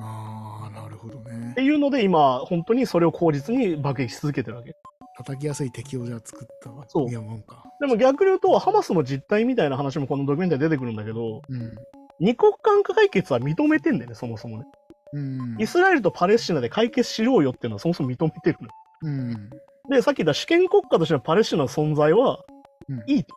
[0.00, 1.62] ああ、なるほどねって。
[1.62, 4.74] いうので今、本当にそれを口実に爆撃し続けてるわけ。
[5.16, 7.64] 叩きやすい敵をじゃあ作ったわそういやもんか。
[7.80, 11.74] でも逆に言うと、ハマスの実態みたいな話もこのドキュメンタリーで出てくるんだけど、うん。
[12.20, 14.64] 二国間解決は認めてんだよね、そもそもね。
[15.12, 15.56] うん。
[15.60, 18.68] イスラエルとパレスチナで解決しようよっていうのはそもそも認めてるの。
[19.02, 19.50] うん。
[19.90, 22.42] で、さっき言った主権国家としてのパレスチナの存在は
[22.88, 23.02] うん。
[23.06, 23.36] いいと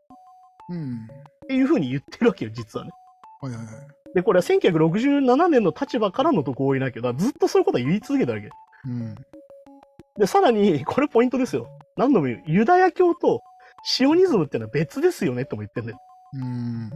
[0.70, 1.08] うん。
[1.46, 2.92] っていうふうに言ってるわけよ、実はね。
[3.42, 3.76] はいはいはい。
[4.16, 8.50] で、これは1967年の立場からのと合意なきゃ、だからずっとそういうことは言い続けたわけ。
[8.86, 9.16] うん。
[10.18, 11.68] で、さらに、これポイントですよ。
[11.98, 12.44] 何度も言う。
[12.46, 13.42] ユダヤ教と
[13.84, 16.00] シオニズムってのは別ですよねっても言ってんだよ。
[16.34, 16.90] うん。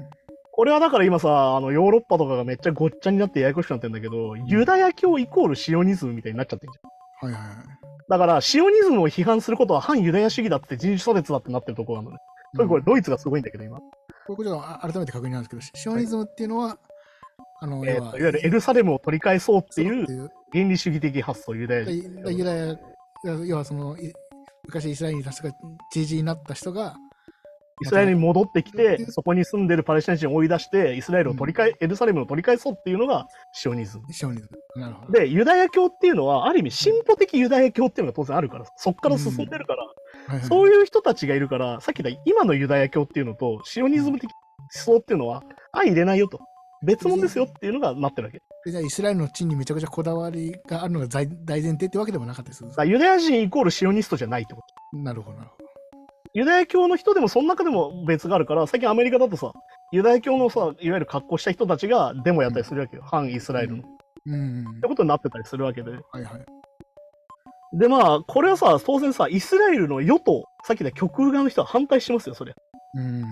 [0.54, 7.32] これはだから今さ、あの、ヨーロッパとかがめっちゃごっちゃになってややこしくなってんだけど、ユダヤ教イコールシオニズムみたいになっちゃってんじゃん。
[7.32, 7.66] はいはいはい。
[8.10, 12.20] だから、シオニズムを批判することは反ユダヤ主義だって人種差別だってなってるところなのね。
[12.68, 13.80] これドイツがすごいんだけど、今。
[14.36, 16.78] これちょっとあ改めて確認なんですけど、シオニズムっていうのは、
[17.62, 20.30] あの、えーといわゆるエルサレムを取り返そうっていうう。
[20.52, 22.22] 原理主義的発想、ユダヤで人。
[22.24, 22.78] でユダヤ、
[23.46, 24.14] 要はその、い
[24.66, 25.56] 昔イスラエルに確か
[25.92, 26.96] 知事になった人が、
[27.82, 34.14] イスラエルに戻ってきて、うんそこに住んでるパレスチナ人を追い出して、イスラエルを取り返、エルサレムを取り返そうっていうのがシオニズム。
[34.14, 34.82] シオニズム。
[34.82, 35.12] なるほど。
[35.12, 39.84] で、ユダヤ教っていうのは、ある意味、進歩的ユダヤ教っていうのが当然あるから、そっから進んでるから、
[40.28, 44.38] はいはいそういう人たちがいるから、さっき言った今のユダヤ教っていうのと、シオニズム的思
[44.72, 46.40] 想っていうのは、相入れないよと。
[46.82, 48.42] 別物ですよっていうのがなってるわけ。
[48.70, 54.62] じゃあイスラエルの地にめちゃくちゃこだわりがあるのが大大前提ってわけでもなかったですらユダヤ人イコールシオニストじゃないってこ
[54.94, 54.98] と。
[54.98, 55.70] なるほど、なるほど。
[56.34, 59.52] ユダヤ教の人でもその中でも別があるから、最近アメリカだとさ、
[59.92, 63.04] ユダヤ教のさ、いわゆる格好した人たちがデモやったりするわけよ。
[63.06, 63.84] 反イスラエルの。
[63.84, 63.86] っ
[64.28, 64.88] うんて。
[64.88, 65.92] ことになってたりするわけで。
[65.92, 66.59] はいはい。
[67.74, 72.56] で、まあ、これはさ、当然さ、イスラエルの与党、さっき言った極右側の人は反対してますよ、それ。
[72.96, 73.24] うん。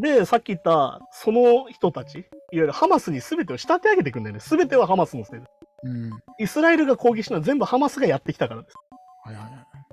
[0.00, 4.40] で、さっき言った、その人たち、いわゆるハマスに全てを仕立て上げていくんだよね。
[4.42, 5.46] 全てはハマスのせいで。
[5.84, 6.10] うん。
[6.38, 8.76] イスラエルが攻撃したのは全部ハマスがやってきたからです。
[9.24, 9.52] はいはいはい。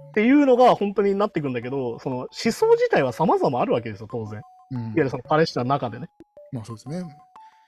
[0.10, 4.42] っていうのが本当になっていくんだけど、その思想自体は様々あるわけですよ、当然。
[4.72, 6.08] いわうんゆるそのパレスチナの中でね。
[6.52, 7.04] まあそうですね。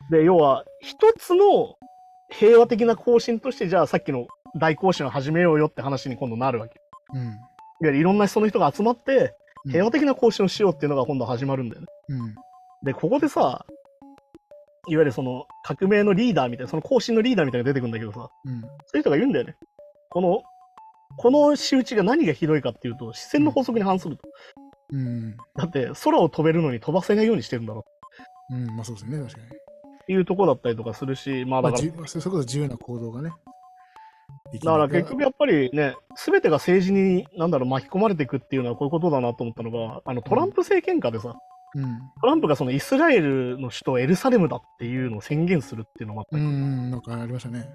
[0.10, 1.76] で、要は、一つの
[2.30, 6.82] 平和的な行進として、じゃあさっきの大行進を始めようよって話に今度なるわけ。
[7.14, 7.22] うん。
[7.22, 7.38] いわ
[7.82, 9.24] ゆるいろんな人の人が集まって、う
[9.70, 11.88] ん平和的な行進をしようっていうのが今度始まるんだよね。
[12.10, 12.36] うん。
[12.84, 13.66] で、ここでさ、
[14.88, 18.62] いわゆるその革命のリーダーみたいな、その行進のリーダーみたいなのが出てくるんだけどさ、うん。
[18.62, 19.56] そういう人が言うんだよね。
[20.10, 20.42] この、
[21.18, 24.28] この仕打ちが何がひどいかっていうと、視線の法則に反すると。
[24.94, 25.38] うん。
[25.56, 27.86] だって、空を飛べるのに飛ばせないようにしてるんだろ
[28.50, 28.66] うん。
[28.76, 29.46] まあそうですね、確かに。
[29.46, 29.50] っ
[30.08, 33.32] ていうところだったりとかするし、まあだから、まあ、じそれこそ自由な行動がね。
[34.60, 41.36] だから結局やっぱりね、すべてが政治に、なんだろう、巻き込まれていくっていうのはこういうことだなと思ったのが、あのトランプ政権下でさ、
[41.74, 42.00] うん。
[42.22, 47.70] トランプがそのイスラエルの首都エルサレムだっていうのを宣言するっていうのもあったり、うんうん、なんかありましたね。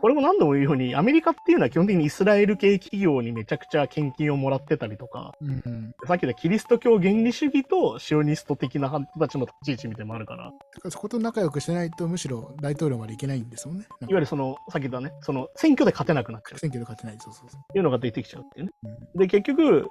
[0.00, 5.94] これも何度も言うように、アメリカっていうのは基本的にイスラエル系企業にめちゃくちゃ献金をもらってたりとか、うんうん。
[6.06, 13.86] さっき言ったキリスト教原理主義とシオニスト的な人たちの立ち位置みたいなのもあるから、だからそこと仲良くしてないと、むしろ大統領までいけないんですもんね。
[14.00, 17.16] いわゆるその、さっき言ったね、その選挙で勝てなくなっちゃうっ選挙で勝てない。
[17.20, 18.72] そうそうそていうのが出てきちゃうっていうね。
[19.14, 19.18] う。
[19.18, 19.88] で、結局、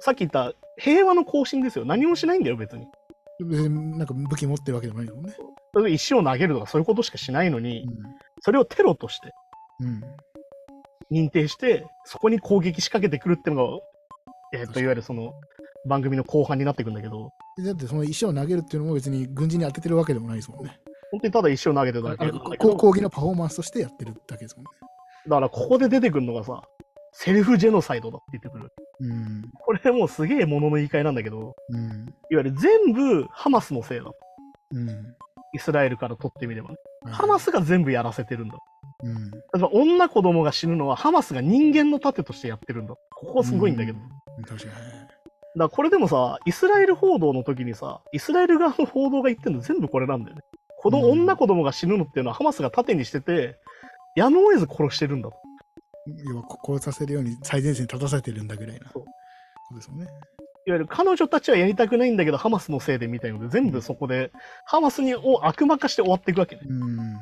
[0.00, 1.84] さっき言った平和の行進ですよ。
[1.84, 2.86] 何もしないんだよ、別に。
[3.40, 5.34] うん、別になんか武器持ってるわけでもないもんね。
[5.90, 7.86] 石を投げるとかそういうことしかしないのに、
[8.40, 9.32] それをテロとして
[9.80, 10.00] うん。
[11.10, 13.78] 認定して、そこに攻撃仕掛けてくるっていうのが、
[14.52, 15.32] えっ、と、いわゆるその
[15.86, 20.78] 番組の後半になっていくんだけど、でだってその石を投げるっていうのも別に軍事に当ててるわけでもないですもんね。
[21.10, 24.70] 本当にただ石を投げてるだけだけど、こ抗議のパフォーマンスとしてやってるだけですもんね。
[25.28, 26.62] だからここで出てくるのがさ、
[27.12, 28.72] セルフジェノサイドだって言ってくる。
[29.00, 29.50] うん。
[29.60, 32.14] これもうすげえものの言い換えなんだけど、うん。
[32.30, 34.04] いわゆる全部ハマスのせいだ。
[34.72, 34.88] うん。
[35.54, 36.76] イスラエルから取ってみればね。
[37.04, 38.58] はいハマスが全部やらせてるんだ。
[39.04, 39.30] うん。
[39.30, 42.94] 例えば女子供が死ぬのはハマスが人間の盾としてやってるんだ。
[43.14, 43.98] ここすごいんだけど。
[44.36, 44.44] うん。
[44.44, 44.72] 確かに。
[45.58, 50.42] らこれでもさ、イスラエル報道の時にさ、イスラエル側の報道が言ってるの全部これなんだよね。
[50.80, 53.56] この女子供が死ぬのっていうのはハマスが盾にしてて、
[54.14, 55.36] やむを得ず殺してるんだと。
[56.24, 58.90] 要はこ殺させるように最前線に立たせてるんだぐらいな。
[58.92, 60.06] そうですもんね。
[60.66, 64.30] いわゆる彼女たちはやりたくないんだけど、ハマスのせいでみたいので、全部そこで、
[64.66, 66.62] ハマスにを悪魔化して終わっていくわけね。
[66.68, 67.14] うん。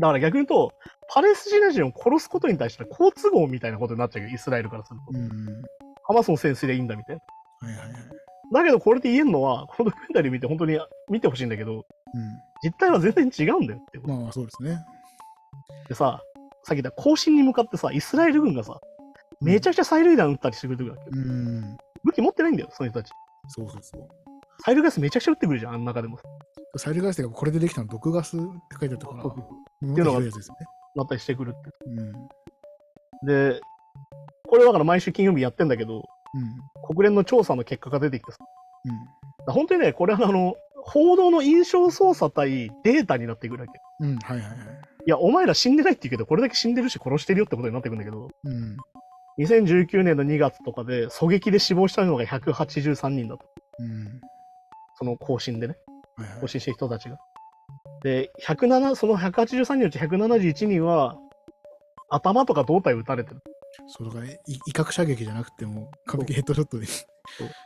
[0.00, 0.72] だから逆に言うと、
[1.08, 5.18] パレスチナ人を殺すことに対して好都合みたいなことになっちゃうよ、イスラエルからすると。
[5.18, 5.62] うん。
[6.04, 7.68] ハマスのせいにすりゃいいんだみたいな。
[7.68, 8.02] はいはいはい。
[8.52, 10.78] だけどこれで言えるのは、このドキュメンタリー見て本当に
[11.10, 11.84] 見てほしいんだけど、
[12.64, 14.10] 実態は全然違うんだよっていううん。
[14.10, 14.78] まあまあそうですね。
[15.88, 16.20] でさ、
[16.68, 18.78] さっき言ったに向かってさ、イスラエル軍がさ、
[19.40, 21.10] めちゃくちゃ催涙弾撃ったりしてくれてくるわけよ。
[21.14, 21.76] うん。
[22.04, 23.10] 武器持ってないんだよ、その人たち。
[23.48, 24.02] そうそうそう。
[24.66, 26.18] 催涙ガスめちゃくちゃ撃ってくるじゃん、あの中でも。
[26.76, 28.46] サイルガスってこれでできたの毒ガスって
[28.80, 30.66] 書いてあったから、そうそうもそうっとひどいやつですよね。
[30.96, 31.70] なったりしてくるって。
[31.86, 32.12] うん。
[33.26, 33.60] で、
[34.46, 36.04] これだから毎週金曜日やってんだけど、うん。
[36.86, 38.38] 国連の調査の結果が出てきてさ、
[39.46, 39.52] うん。
[39.52, 40.54] 本当にね、これはあの、
[40.84, 43.80] 報道の印象操作対データになってくるわけ。
[44.00, 44.16] うん。
[44.18, 44.58] はいはいはい。
[45.08, 48.76] いや、お前ら死んでないって言うけど、これだけ死んでるし殺してるよってことになってくるんだけど、うん。
[49.38, 53.46] 2019年の2月とかで狙撃で死亡したのが183人だと。
[53.78, 54.20] うん。
[54.98, 55.76] その更新でね、
[56.42, 56.46] 更。
[56.46, 57.16] 新してる人たちが。
[58.02, 61.16] で、107、その183人のうち171人は、
[62.10, 63.40] 頭とか胴体を撃たれてる。
[63.86, 66.86] そうだから、い威嚇射撃じゃなくても、完璧ヘッドショットで。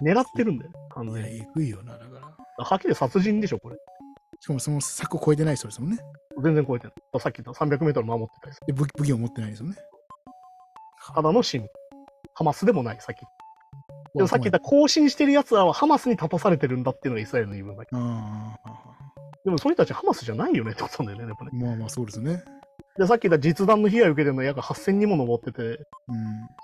[0.01, 0.77] 狙ってるんだよね。
[0.91, 1.39] 完全や、に。
[1.39, 2.21] えぐいよな、だか
[2.59, 2.65] ら。
[2.65, 3.77] はっきり殺人でしょ、これ。
[4.39, 5.99] しかもその柵を超えてない人ですもんね。
[6.43, 6.93] 全然超えてる。
[7.21, 8.67] さっき言った300メートル守ってたりする。
[8.67, 9.77] で武器武器を持ってないですよね。
[11.15, 11.69] ただの市民。
[12.35, 13.21] ハマスでもない、さっき。
[14.15, 14.65] でもさっき言ったた。
[14.65, 18.01] 更新してる奴らはハマスに立たされてるんだっていうのがイスラエルの言い分だけど。
[19.45, 21.65] でもその人たちハマスじゃないよねってことなんだよね、やっぱね。
[21.65, 22.43] まあまあそうですね。
[22.99, 25.79] で、さっき言った実弾の被害を受けてるのは約8000人も上ってて、うん。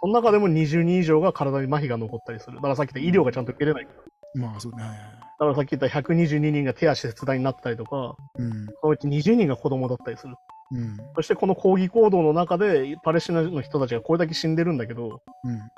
[0.00, 2.56] その中でも20人以上が体に麻痺が残ったりする。
[2.56, 3.84] だからさっき言った医療がちゃんと受けれない。
[3.84, 3.90] だ
[4.34, 4.82] まあそうね。
[4.82, 8.66] はいはいはいからさっき言った122人が手足切断になったりとか、うん。
[8.80, 10.34] そのうち20人が子供だったりする。
[10.72, 10.96] うん。
[11.14, 15.22] そしてこの抗議行動の中で、パレスチナの人たちがこれだけ死んでるんだけど、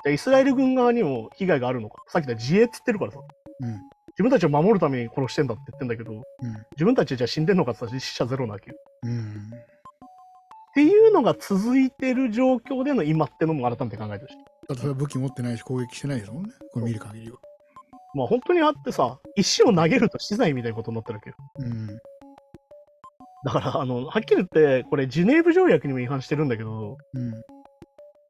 [0.05, 0.13] うん。
[0.13, 2.01] イスラエル軍側にも被害があるのか。
[2.07, 3.19] さっき言った自衛っつってるからさ、
[3.59, 3.73] うん。
[4.07, 6.21] 自分たちを守るために殺してんだって言ってんだけど、うん。
[6.71, 8.77] 自分たちじゃあ死んでんのかって言ったら死者ゼロなわけよ。
[9.03, 9.51] うん。
[10.71, 14.37] っていうのが続いてる状況での今ってのも改めて考えてほしい。
[14.69, 16.51] だってそれは武器持ってないし攻撃してないですもんね。
[16.73, 17.37] これ見る限りは。
[18.13, 21.35] まあ本当にあってさ、石を投げると死罪みたいなことになってるわけよ。
[21.59, 21.87] うん。
[23.43, 27.31] だから、あの、はっきり言って、これジュネーブ条約にも違反してるんだけど、うん。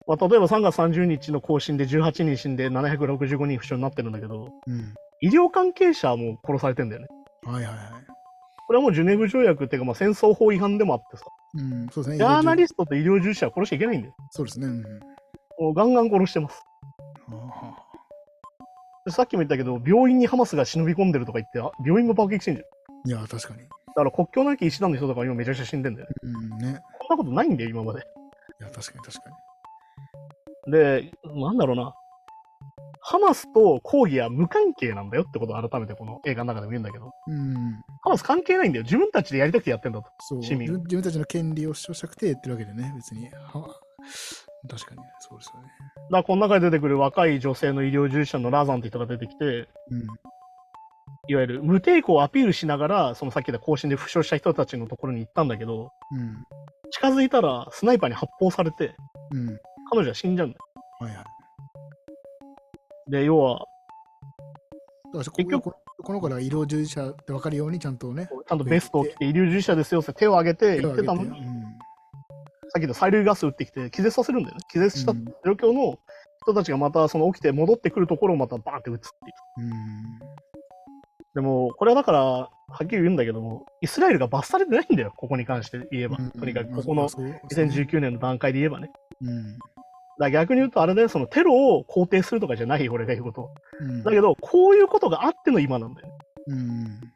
[0.08, 4.94] まあ、例えば3月30日の更新で18人死んで765人負傷になってるんだけど、うん。
[5.22, 7.08] 医療関係者も殺されてんだよね。
[7.44, 7.78] はいはいはい。
[8.68, 11.88] これはもうジュネーブ条約っていうか、まあ、戦争法違反でもあってさ、うん。
[11.92, 12.18] そうですね。
[12.18, 14.16] ジャーナリスストと医療従事者は殺しちゃいけないんだよ。
[14.32, 14.68] そうですね。
[14.68, 14.82] うん。
[14.82, 16.64] もうガンガン殺してます。
[19.10, 23.20] さっきも言ったけど、病院にハマスが忍び込んでるとか言って、あ病院も爆撃してんじゃん。
[23.20, 23.62] いや、確かに。
[23.62, 26.14] だから国境なき医師団の人とか今めちゃくちゃ死んでんだよね。
[26.24, 26.82] うんね。
[27.00, 28.00] こんなことないんだよ、今まで。
[28.00, 29.30] いや、確かに確か
[30.68, 30.72] に。
[30.72, 31.94] で、なんだろうな。
[33.04, 37.56] ハマスと抗議は無関係なんだよってことを改めてこの映画の中でも言うんだけど、うん。
[38.04, 38.84] ハマス関係ないんだよ。
[38.84, 40.10] 自分たちでやりたくてやってんだと。
[40.20, 40.44] そう。
[40.44, 43.28] 市民自分たちの権利を主張したくて言ってるわけでね、別に。
[44.64, 45.70] は確かに、そうですよね。
[46.12, 50.08] だこの中で出てくる若い女性の医療従事者のラザンって人が出てきて、うん。
[51.28, 56.44] いわゆる無抵抗をアピールしながら、そのさっき言った更新で負傷した人たちのところに行ったんだけど、うん。
[56.92, 58.96] 近づいたらスナイパーに発砲されて、
[59.32, 59.60] うん。
[59.92, 60.64] 彼女は死んじゃうんだよ。
[61.00, 63.12] はいはい。
[63.12, 63.66] で、要は、
[65.14, 71.30] 結局ここの子らが医療従事者って分かるようにちゃんとね、ちゃんとベストを着て医療従事者ですよって手を挙げて言ってたのに、
[72.74, 74.62] さっきの催涙ガス撃ってきて気絶させるんだよね。
[74.72, 76.00] 気絶したうん状況の
[76.44, 79.68] 人たちがまたその起きて戻ってくるところをまたバーンって撃つっていう。
[79.68, 80.42] うん。
[81.36, 86.18] でも、これはだから、はっきり言うんだけども、イスラエルが罰されてないんだよ、ここに関して言えば。
[86.18, 88.90] うんとにかく、まあここのそうですね2019年の段階で言えばね。
[89.22, 89.60] うん。
[90.20, 93.50] だ逆に言うと、あれだよ、そのテロを肯定するとかじゃないよ、俺が言うこと。
[93.80, 94.04] うん。
[94.04, 96.14] だけど、こういうことがあっての今なんだよね。
[96.48, 97.14] うん。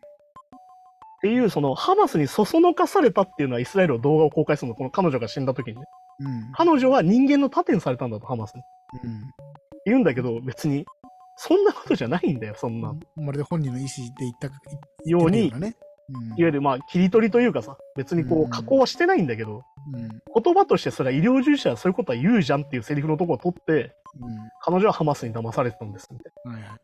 [1.26, 5.82] っていう、その、ハマスにそそのかされたっていうのは、イスラエルの動画を公開するの、この彼女が死んだ時にね。
[6.20, 6.52] うん。
[6.54, 8.62] 彼女は人間の盾にされたんだと、ハマスに。
[9.04, 9.22] うん。
[9.86, 10.86] 言うんだけど、別に、
[11.36, 12.94] そんなことじゃないんだよ、そんな。
[13.16, 14.50] まるで本人の意思で言った
[15.10, 15.50] ように。
[15.50, 20.44] うんわゆる、まあ、切り取りというかさ、別にこうんう、加工はしてないんだけど、うん。
[20.44, 23.96] 言葉としてそれは医療従事者はそういうことは言うじゃんっていうセリフのところを取って、
[24.62, 26.62] 彼女はハマスに騙されてたんですみたい。
[26.62, 26.78] な。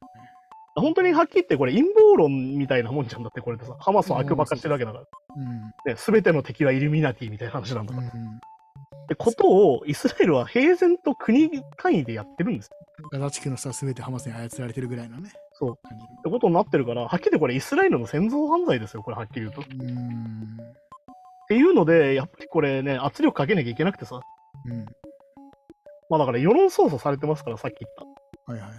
[0.76, 5.06] 本当にはっきり言ってこれ陰謀論みたいなもんじゃんだってこれでさ、ハマスを悪魔化してるわけだから。
[5.36, 5.62] うん。
[5.86, 8.12] ね、全ての敵はイルミナティみたいな話なんだから。
[8.14, 8.28] うん。
[8.38, 12.78] ってことをイスラエルは平然と国単位でやってるんですよ。
[13.12, 15.32] ガザ地区のさ、すべてハマスに操られてるぐらいのね。
[15.54, 15.72] そう。
[15.72, 15.76] っ
[16.24, 19.62] てことになってるから、はっきり言ってこれイスラエルの戦争犯罪ですよ、これはっきり言うと。
[19.62, 20.58] っうん。
[21.50, 24.22] ていうので、やっぱりこれね、圧力かけなきゃいけなくてさ。
[24.66, 24.86] うん。
[26.10, 27.94] まあだから世論操作されてますから、さっき言っ
[28.46, 28.52] た。
[28.54, 28.72] はいはい。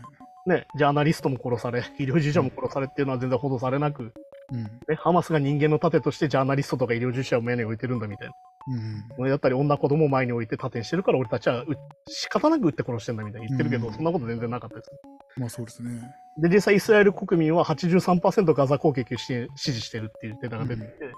[0.46, 4.12] ね、ジャーナリストも殺され、医療従事者も殺されっていうのは全然報道されなく、
[4.52, 4.64] うん。
[4.64, 8.34] ね、ハマスが人間の盾としてジャーナリストとか医療従事者を目に置いてるんだみたいな。
[8.68, 9.04] うん。
[9.18, 11.66] 俺だったり女子供を前に置いて盾にしてるから俺たちはう
[12.08, 14.90] 仕方なく撃って殺してんだみたいに言ってるけど、うんそんなこと全然なかったです。
[15.36, 15.90] まあそうですね。
[16.38, 21.12] で、実際イスラエル国民は83%ガザ攻撃をし支持してるっていうデータが出てきて、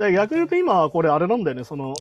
[0.00, 1.92] で逆に言うと今これあれなんだよね、その、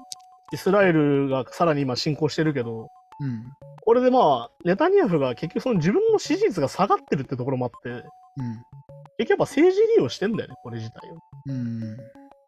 [0.54, 3.52] イスラエルがさらに今侵攻してるけど、うん。
[3.86, 8.04] これでまあ、ネタニヤフが結局その自分の支持率が下がってるってところもあって、うん。
[9.18, 11.18] 結局やっぱ政治利用してんだよね、これ自体を。
[11.48, 11.98] うん。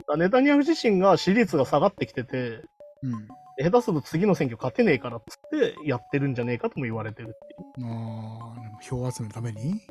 [0.09, 2.61] らネタニヤフ自身が支持率が下がってきてて、
[3.03, 3.27] うん。
[3.61, 7.87] 下手すると次の選挙勝てねえからっつってやってるんじゃねえかとも言われてるっていう。
[7.87, 9.81] ああ、でも票集めのために？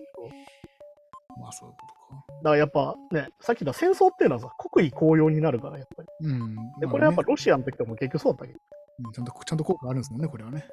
[1.38, 2.24] まあそういうことか。
[2.38, 6.08] だからやっぱね、さっき言った戦争っていうのはさ、国威高揚になるから、やっぱり。
[6.28, 6.54] うん。
[6.80, 8.58] で、まあこれはやっぱねロシアの時とかも結局そうだったけど。
[9.04, 10.66] うんちゃんと、ちゃんと効果あるんですもんね、これはね。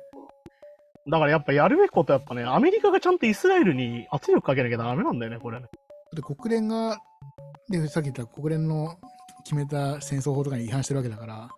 [1.07, 5.69] だからやっぱやるべきことはやっぱね、アメリカがちゃんとイスラエルに圧力かけなきゃダメなんだよね、これはね。
[6.13, 6.97] で国連が、
[7.69, 8.97] で、さっき言った国連の
[9.43, 11.49] 決めた戦争法とかに違反してるわけだから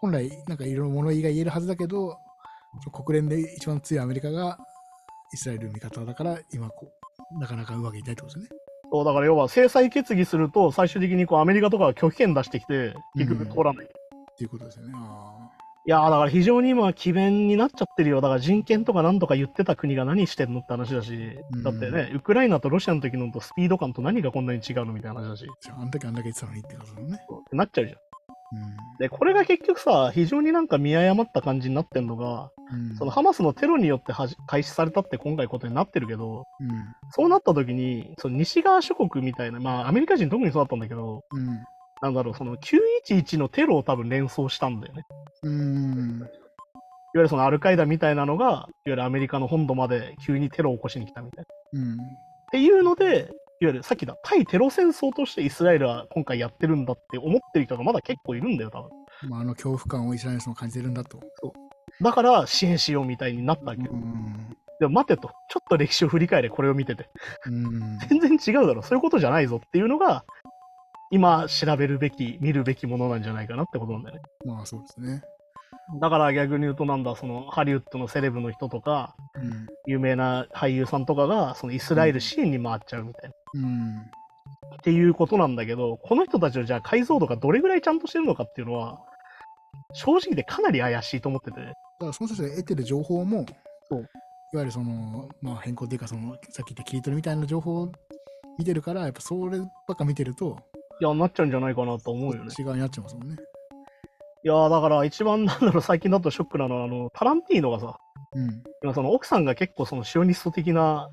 [0.00, 2.16] 本来、なんかいろいろ物言いが言えるはずだけど、
[2.92, 4.58] 国連で一番強いアメリカが
[5.34, 6.92] イスラエルの味方だから、今こ
[7.36, 8.62] う、なかなかうまくいかないってことですよね。
[8.92, 13.86] そう、だから要は制裁決議すると、最終的にこうアメリカとかが拒否権出してきて、結局通らない。
[13.86, 13.88] っ
[14.36, 14.92] ていうことですよね。
[14.94, 15.59] あい
[15.90, 18.20] やーだから非常に今、詭弁になっちゃってるよ。
[18.20, 21.14] だから人権とかなんとか言ってた国が何してんのって話だし、
[21.52, 25.80] うんだってね、ウクライナとロシアの時のとスピード感と何がこんなに違うのみたいな話だし、あ。
[25.80, 27.16] あんだけあんだけ言ってたのにってことだね。
[27.16, 27.98] ってなっちゃうじゃん。
[28.52, 28.98] うん。
[28.98, 34.12] で、これが結局さ、非常になんか見誤った感じになってんのが、うんそのハマスのテロによって
[34.46, 36.68] 開始されたって今回ことになってるけど、うん。
[37.10, 41.64] そうなった時に、その西側諸国みたいな、まあアメリカ人特にそうだったんだけど、うん。
[42.02, 45.02] なんだろう、その911のテロを多分連想したんだよね。
[45.42, 46.20] うん。
[46.20, 46.28] いわ
[47.14, 51.80] ゆるそのアルカイダみたいなのが、いわゆるアメリカの本土まで急にテロを起こしに来たみたいな。
[51.80, 51.94] うん。
[51.94, 51.96] っ
[52.52, 53.30] ていうので、
[53.62, 58.90] いわゆるさっき言った対テロ戦争としてイスラエルは今回やってるんだって思ってる人がまだ結構いるんだよ、多分。
[59.28, 61.20] まあ、あの恐怖感をイスラエル人も感じてるんだと。
[62.00, 63.90] だから支援しようみたいになったわけよ。
[63.92, 64.56] うん。
[64.80, 67.10] でも待てと、ちょっと歴史を振り返れ、これを見てて。
[67.46, 67.98] うん。
[68.08, 70.24] 全然違うだろ、そういうことじゃないぞっていうのが、
[71.10, 74.22] 今調べるべき、見るべきものなんじゃないかなってことなんだよね。
[74.46, 75.22] まあそうですね。
[76.00, 79.66] だから逆に言うとなんだ、そのハリウッドのセレブの人とか、うん。
[79.86, 83.36] 有名な俳優さんとかが、そのイスラエル支援に回っちゃうみたいな。
[83.54, 83.98] うん。
[83.98, 84.02] っ
[84.84, 89.00] ていうことなんだけど、この人たちのじゃあ解像度がどれぐらいちゃんとしてるのかっていうのは、
[89.92, 91.60] 正直でかなり怪しいと思ってて。
[91.60, 91.74] だか
[92.06, 93.44] らその人たちが得てる情報も、
[93.88, 94.00] そう
[94.52, 97.92] いわゆるその、まあ、変更っていうか、そのさっき言った切り取りみたいな情報を
[98.58, 100.58] 見てるから、やっぱそればっか見てると、
[101.00, 102.52] いや、なっちゃうんじゃないかなと思うよね。
[102.58, 103.36] 違うになっちゃいますもんね。
[104.44, 107.98] いや、だから一番なんだろう、最近だとショックなのは、あの、タランティーノがさ、
[108.32, 108.62] うん。
[108.82, 111.10] 今その奥さんが結構そのシオニスト的な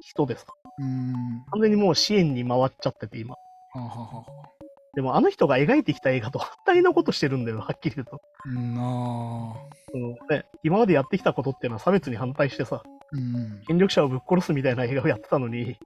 [0.00, 0.46] 人でさ、
[0.78, 1.44] うん。
[1.52, 3.34] 完全にもう支援に回っちゃってて今。
[3.34, 3.38] は
[3.74, 4.63] あ、はあはあ、
[4.94, 8.20] でもあの人が描いてきた映画と反対 のことしてるんだよ、はっきり言うと。
[8.46, 9.74] うん、ああ。
[9.90, 13.62] そのね、今までやってきたことっていうのは差別に反対してさ、うん。
[13.66, 15.76] 権力者をぶっ殺すみたいな映画をやってたのに、いや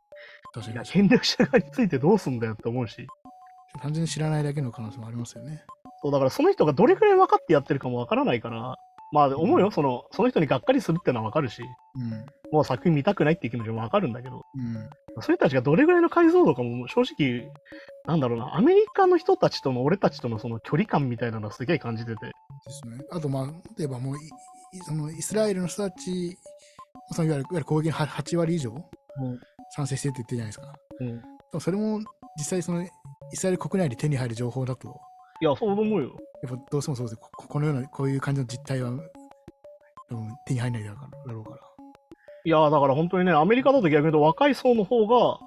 [0.53, 0.89] 確かに。
[0.89, 3.07] 権力者側についてどうすんだよって思うし、
[3.81, 5.65] 単純に知らないだけの可能性もありますよね。
[6.03, 8.77] そうだからその人がどれくらい分かってやってるかも分からないから、
[9.13, 11.63] まあ思うよ、そのその人にがっかりするってのは分かるし、
[11.97, 12.27] うん。
[12.53, 14.75] もう作品見たくないっていう気持ちも分かるんだけど、うん。
[15.21, 17.51] そういう人たちがどれぐらいの解像度かも正直、
[18.07, 22.33] なんだろうな、アメリカの人たちとの俺たちとのその距離感みたいなのはすげえ感じてて、で
[22.71, 23.05] すね。
[23.11, 24.19] あと、まあ、例えばもうい、
[24.79, 26.39] いそのイスラエルの人たち、
[27.13, 28.75] そのいわゆるいわゆる攻撃の8割以上
[29.75, 30.75] 賛成してって言ってるじゃないですか。
[31.53, 32.01] うん、それも
[32.37, 32.89] 実際そのイ
[33.35, 35.01] スラエル国内で手に入る情報だと、
[35.41, 36.17] いや、そう思うよ。
[36.43, 38.91] やっぱどうしてもそうですここのような、こういう感じの実態は、
[40.09, 41.57] 多分手に入らないだろうから。
[42.45, 45.39] いや、だから本当にね、アメリカだと逆に言うと若い層の方が、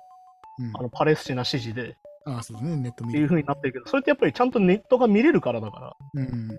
[0.59, 6.49] うん、あのパレスチナ支持でああ、そうですね、ネット見っていう風になってるけど、それってやっぱりちゃんとネットが見れるからだから、うん。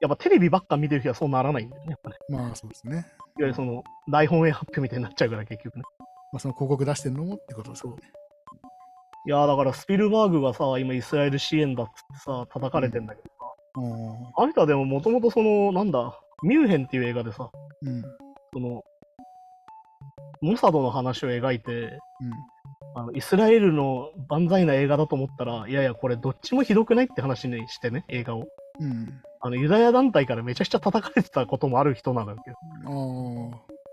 [0.00, 2.16] やっぱテレビばっか見てる日はそうならないんだよね、やっぱね。
[2.28, 2.94] まあそうですね。
[2.94, 3.04] いわ
[3.38, 5.82] ゆるその大本営発表みたいになっちゃうから、結局ね。
[6.32, 7.98] まあその広告出してるのもってことですよね。
[9.24, 13.44] いやーだからスピルバーグがさ、今イスラエル支援だっつってさ、叩かれてんだけどさ、
[14.36, 17.50] ああの人はでももともとその、なんだ、ミュンヘンっていう映画でさ、
[17.82, 18.02] うん。
[18.52, 18.82] その、
[20.40, 21.98] モサドの話を描いて、うん。
[22.94, 28.44] あのイスラエルの万歳な映画だと思ったら、いやいや、これどっちもひどくないって話にしてね、映画を。
[28.80, 29.22] うん。
[29.40, 32.56] あのユダヤ団体からめちゃくちゃ叩かれてたこともある人なんだけど。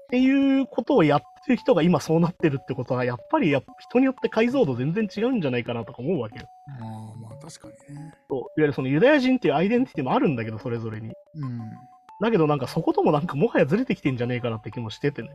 [0.09, 6.47] っていうことをやってる人が今そうなってるってことは、やっぱりやっぱ人によって解像度全然違うんじゃないかなとか思うわけよ。
[6.81, 8.15] ああ、まあ確かにね。
[8.27, 11.13] そういわゆるそのユダヤ人っていうアイデンティティもあるんだけど、それぞれに。
[11.35, 11.59] うん。
[12.21, 15.29] だけどなんかそこともなんかもはやずれてきてんじゃねえかなって気もしててね。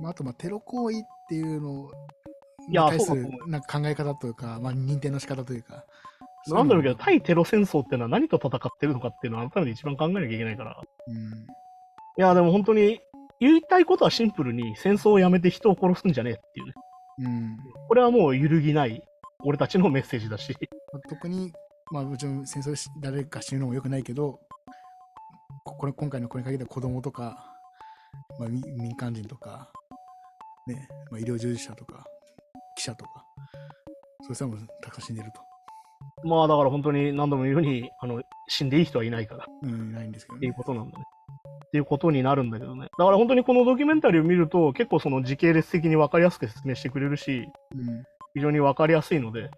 [0.00, 1.90] まあ、あと、まあ、テロ行為っていうのを、
[2.70, 5.84] いやに対するなんか考え方というか、まあ、認定の仕方というか。
[6.48, 10.80] なんだろうけど、い対テロ戦争っていうのは何と戦ってるのかっていうのは改めて一番考えなきゃいけないから。
[11.08, 11.14] うん。
[11.16, 11.16] い
[12.16, 13.00] や、でも本当に
[13.40, 16.72] 言いたいことはシンプルに戦争をやめて人を殺すんじゃねえっていうね。
[17.18, 17.56] うん。
[17.88, 19.02] これはもう揺るぎない
[19.44, 20.54] 俺たちのメッセージだし。
[20.92, 21.52] まあ特に、
[21.92, 24.40] まあ、もちろん戦争でし誰か死ぬのも良くないけど、
[25.64, 27.54] ここれ今回のこれに限っては子供とか、
[28.38, 29.70] まあ、み民間人とか、
[30.66, 32.04] ねまあ、医療従事者とか、
[32.76, 33.24] 記者とか、
[34.22, 35.40] そういう人もたくさん死んでると。
[36.24, 40.56] まあだから本当に何度も言うように、あの、死んでいい人はいないからっうん、ないんですけどていうね。
[40.56, 41.04] ことなんだね。
[41.66, 42.88] っていうことになるんだけどね。
[42.98, 48.04] だから本当にこのドキュメンタリーを見ると結構その時系列的に分かりやすく説明してくれるし、うん。
[48.34, 49.50] 非常に分かりやすいので、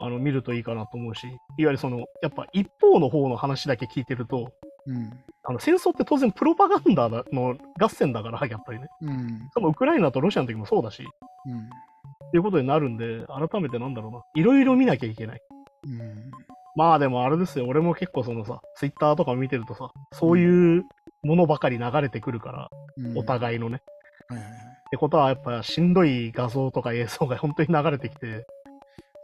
[0.00, 4.52] あの、見るといいかなと思うし、いわゆるその、やっぱ一方の方の話だけ聞いてると、
[4.86, 5.10] うん。
[5.44, 8.88] あの、戦争って当然プロパガンダの合戦だから、やっぱりね。
[9.02, 9.48] うん。
[9.54, 11.04] そのウクライナとロシアの時もそうだし、
[11.46, 11.58] うん。
[11.58, 14.22] っていうことになるんで、改めてなんだろうな。
[14.34, 15.40] いろいろ見なきゃいけない。
[15.84, 16.30] うん。
[16.74, 17.66] まあでもあれですよ。
[17.66, 20.84] 俺も結構そのさ、ツイッターとか見てるとさ、そういう
[21.22, 23.82] ものばかり流れてくるから、うんお互いのね。
[24.28, 24.60] はいはいはい。
[24.60, 28.46] ってことはやっぱしんどい画像とか映像が本当に流れてきて、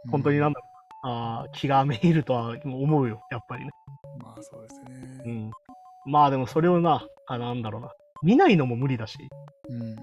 [0.09, 0.79] 本当になんだろうな。
[1.41, 3.21] あー気がめいるとは思うよ。
[3.31, 3.71] やっぱりね。
[4.21, 4.81] まあそうです
[5.23, 5.31] うね。
[5.31, 5.51] ん。
[6.05, 7.91] まあでもそれをな、あなんだろうな。
[8.23, 9.17] 見ないのも無理だし、
[9.69, 9.95] うん。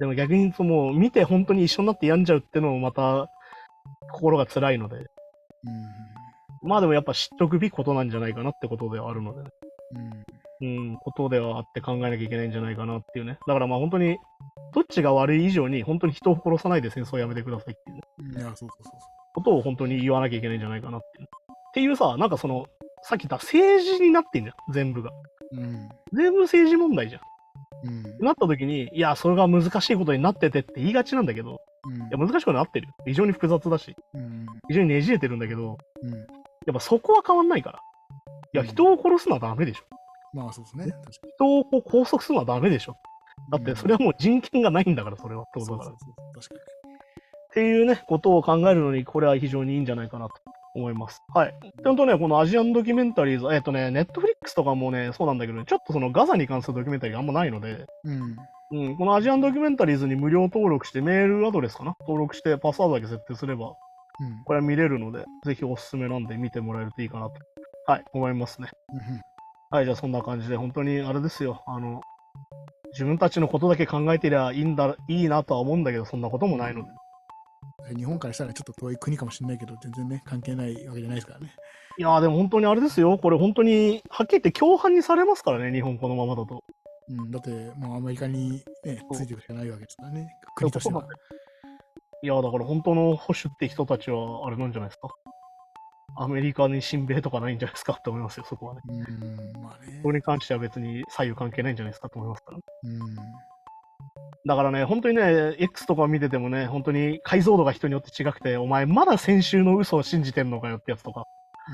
[0.00, 3.28] でも逆に言うともう見て本当に一緒になって病んじゃうってのもまた
[4.10, 6.68] 心が辛いので、うん。
[6.68, 9.50] まあでもやっぱ知っとくべきことなんじゃないかなってことではあるのでね。
[9.96, 10.24] うん。
[10.62, 13.38] うん、ことではあって考えなきゃいけないんじゃないかなっていうね。
[13.46, 14.18] だからまあ本当に、
[14.72, 18.40] どっちが悪い以上に本当に人を殺さないで戦争をやめてくださいっていう、ね、うん。
[18.40, 21.26] いや、そうそうそうそことを本当に言わなきゃいけないんじゃないかなっていう。
[21.26, 21.28] っ
[21.74, 22.66] ていうさ、なんかその、
[23.02, 25.10] さっき言った政治になってんじゃん、全部が。
[25.10, 25.60] う。
[25.60, 25.88] うん。
[26.12, 27.22] 全部政治問題じゃん。
[27.84, 28.24] うん。
[28.24, 32.94] なった時に、いや、それが難しいことになっててって言いがちなんだけど、うんいや、難しくなってるよ。
[33.06, 34.46] 非常に複雑だし、うん。
[34.68, 36.10] 非常にねじれてるんだけど、うん。
[36.10, 36.24] や
[36.70, 37.78] っぱそこは変わんないから。
[38.54, 39.82] いや、うん人を殺すのはダメでしょ。
[40.32, 40.94] まあそうですね。
[41.36, 42.96] 人をこう拘束するのはダメでしょ。
[43.50, 43.64] だに。
[43.64, 45.42] ってそれはもう人権がないんだから、それは。
[45.42, 45.90] ってことだから。
[45.90, 45.94] っ
[47.54, 50.34] ていうね、ことを考えるのに、これは非常にいいんじゃないかなと
[50.74, 51.22] 思います。
[51.34, 51.54] はい。
[51.62, 58.12] ちゃんとね、このアジアンドキュメンタリーズ、えっ、とね、ネットフリックスとかもね、そうなんだけどね、ちょっとそのガザに関するドキュメンタリーがあんまないので、に。
[58.12, 58.36] うん。
[58.70, 61.94] うん、このアジアンドキュメンタリーズに無料登録して、メールアドレスかな？
[62.00, 63.74] 登録して、パスワードだけ設定すれば、うん。
[64.44, 67.34] これは見れるので、ぜひおすすめなんで見てもらえるといいかなと、
[67.86, 68.68] はい、思いますね。
[69.72, 72.02] うんはい、じゃあそんな感じで、本当にあれですよ、あの、
[72.92, 76.88] 自分たちのことだけ考えてりゃいいんだ、いいなとは思うんだけど、そんなこともないので。
[77.96, 81.54] 日本からしたらちょっと遠い国かもしれないけど、全然ね、関係ないわけじゃないですからね。
[81.98, 86.62] いやーでも本当にあれですよ、これ本当に、はっきり言って共犯にされますからね、日本このままだと。
[87.08, 91.04] うん、だって、もうアメリカにね、ついていくしかないわけですからね、国としては。
[92.22, 95.08] いや、だから本当の保守って人たちは、あれなんじゃないですか。
[96.22, 98.80] アメリカに親米とかないんじゃないですかって思いますよ、そこはね。
[98.88, 98.92] う
[99.58, 100.10] ん、まあねそ。
[100.10, 102.58] れに関しては別に左右関係ないんじゃないですかと思いますから。
[102.58, 103.16] うん、
[104.46, 111.24] だからね、本当にね、X とか見ててもね、本当に解像度が人によって違くて、お前まだ先週の嘘を信じてんのかよってやつとか。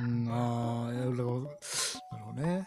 [0.05, 2.67] うん、ああ、いやだからなるほどね。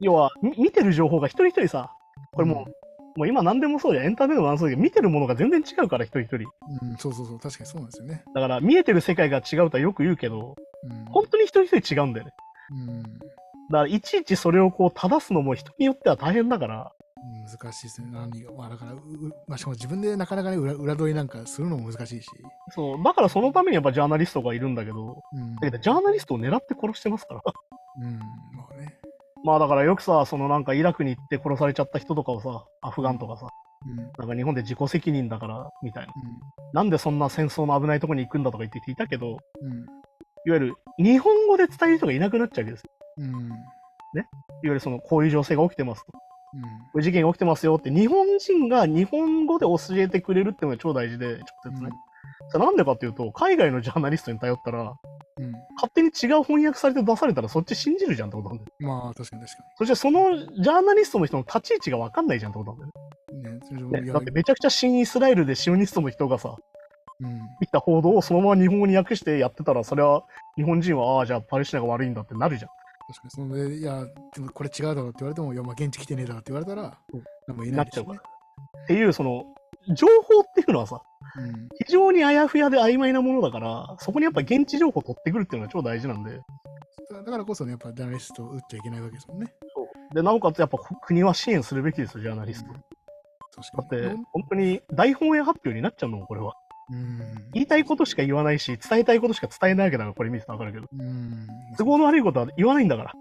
[0.00, 1.90] 要は、み見てる情報が一人一人さ、
[2.32, 2.83] これもう、
[3.16, 6.36] もう今何でもそうじゃん、エンターテインメントもそうだけど、見てるものが全然違うから、一人一人。
[6.36, 8.24] うん、うん、そうそうそう、確かにそうなんですよね。
[8.34, 12.32] だから、見えてる世界が違うとはよく言うけど、うん、本当に一人一人違うんだよね。
[12.70, 13.24] うん、だか
[13.70, 16.92] ら、いちいちそれをこう、正すのも人によっては大変だから、
[17.46, 18.08] 難しいですね。
[18.12, 18.92] 何が、まあだから、
[19.46, 22.28] まあ、しかも自分でなかなかね、裏裏取りなんかするのも難しいし。
[22.70, 27.42] そう、だからそのためにやっぱジャーナリストがいるんだけど、うん、だけどジャーナリストを狙って殺してますから。
[27.96, 28.20] うん、
[29.44, 33.46] まあだからよくさ、そのなんかイラクに行って殺されちゃった人とかをさ、アフガンとかさ、
[33.86, 36.12] うん、うん、なんか日本で自己責任だから、みたいな。
[36.72, 39.72] なんでそんな戦争の危ないとこに行くんだとか言っていたけど、うん、
[40.46, 42.90] いわゆる日本語で伝える人がいなくなっちゃうわけですよ。
[43.18, 44.24] うん、いわ
[44.62, 46.12] ゆるその、こういう情勢が起きてますと。
[46.12, 46.18] こ
[46.54, 51.90] うん、ういう事件が起きてますよって、日本人が日本語で教えてくれるっていうのが超大事で、直接ね。
[52.48, 54.88] それなんでかっていうと、海外のジャーナリストに頼ったら、うん、
[55.76, 58.72] 勝手に違う翻訳されて出されたらそっち信じるじゃんってことなんだよ。
[58.80, 62.92] まあ確かに確かそしてそのジャーナリストの人の立ち位置が分かんないじゃんってことなんだよ
[63.70, 63.90] に。
[63.92, 64.12] ね、ね。
[64.12, 66.56] だってめちゃくちゃ新イスラエルでシオニストの人がさ、
[67.20, 70.24] うん、見た報道をそのまま日本語に訳してやってたら、それは
[70.56, 72.70] 日本人は、ああ、じゃあパレスチナが悪いんだってなるじゃん。
[73.06, 74.04] 確かに、そので、いや、
[74.34, 78.18] でもこれ違うだろうって言われても、いや、まあ、現地来てねえだろうって言われたらうん、何も言えないですよね。
[78.84, 79.44] っていう、その、
[79.92, 81.00] 情報っていうのはさ、
[81.36, 86.40] うん、非常にあやふやで曖昧なものだから、そこにやっぱ現地情報を取ってくるっていうのが超大事なんで、
[87.10, 89.52] だだからこそね、やっぱジャーナリストを打っちゃいけないわけですもんね。
[90.14, 92.72] で、なおかつやっぱ国は支援するべきですよ、ジャーナリスト。
[92.72, 92.78] だ
[93.56, 94.02] 確かに。
[94.02, 96.54] って、本当に大本営発表になっちゃうのも、これは。
[96.90, 97.18] うん、
[97.54, 100.88] 言いたいことしか言わないし、伝えたいことしか伝えないわけだから、これ見てたらわかるけど。
[100.92, 101.46] うん、
[101.78, 103.10] 都合の悪いことは言わないんだから。
[103.10, 103.12] っ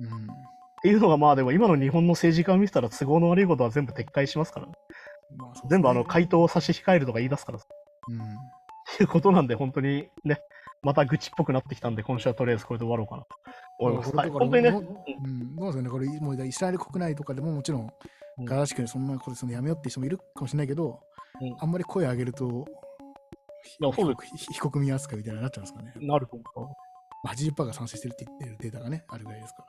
[0.00, 0.26] うん、
[0.82, 4.68] ていうのがまあでも今の日本の政治家を見てたら都合の悪いことは全部撤回しますから。
[5.36, 5.60] まあね。
[5.68, 7.58] 全部あの回答を差し控えるとか言い出すから。
[7.58, 7.60] っ
[8.08, 8.18] うん、
[8.96, 10.40] ていうことなんで、本当にね、
[10.82, 13.28] また愚痴っぽくなってきたんで、今週はとりあえずこれで終わろうかなと。
[13.78, 14.16] 思います。
[14.16, 14.82] はい、本当にね、どう
[15.24, 17.88] うん、どうなんですかね、これ、もうイスラエル国内とかでももちろん、
[18.38, 18.44] うん。
[18.44, 21.00] ガザ地区にそんなことするのやめようって人もいるかもしれないけど、
[21.40, 21.56] うん。
[21.58, 22.66] あんまり声上げると、
[23.78, 25.92] いやそうで非非国民扱いみたいになっちゃうんですかね。
[26.00, 26.68] なると思う。
[27.22, 29.64] まあ80%が賛成してるって言ってるデータがね、あるぐらいですか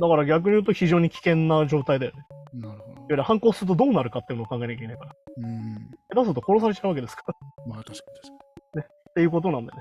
[0.00, 2.24] だから逆に言うと非常に危険な状態だよね。
[2.54, 2.68] ら。
[2.68, 3.06] なるほどいわ。
[3.10, 5.12] ゆる反抗するとどうなるかっていうのを考えなきゃいけないから。
[5.38, 5.74] うん。
[6.10, 7.34] 下手すると殺されちゃうわけですから。
[7.66, 8.42] まあ確かに確か
[9.12, 9.78] っていうことなんでね。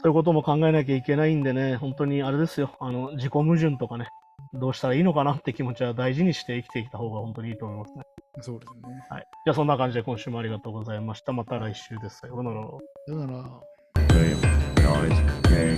[0.00, 2.76] そういうことも考えなきゃいけないんでね、本当にあれですよ。
[2.80, 4.08] あの、自己矛盾とかね、
[4.54, 8.02] どうしたらいいのかなって気持ちは大事にして生きてきた方が本当にいいと思いますね。
[8.36, 8.42] に。
[8.42, 9.04] そうですね。
[9.10, 9.26] はい。
[9.44, 11.32] じゃあそんな感じで今週もありがとうございました。
[11.32, 12.18] また来週です。
[12.18, 12.60] さようなら。
[12.62, 12.68] だ
[13.26, 13.60] から、
[14.08, 14.40] Game,
[14.76, 15.76] noise, game,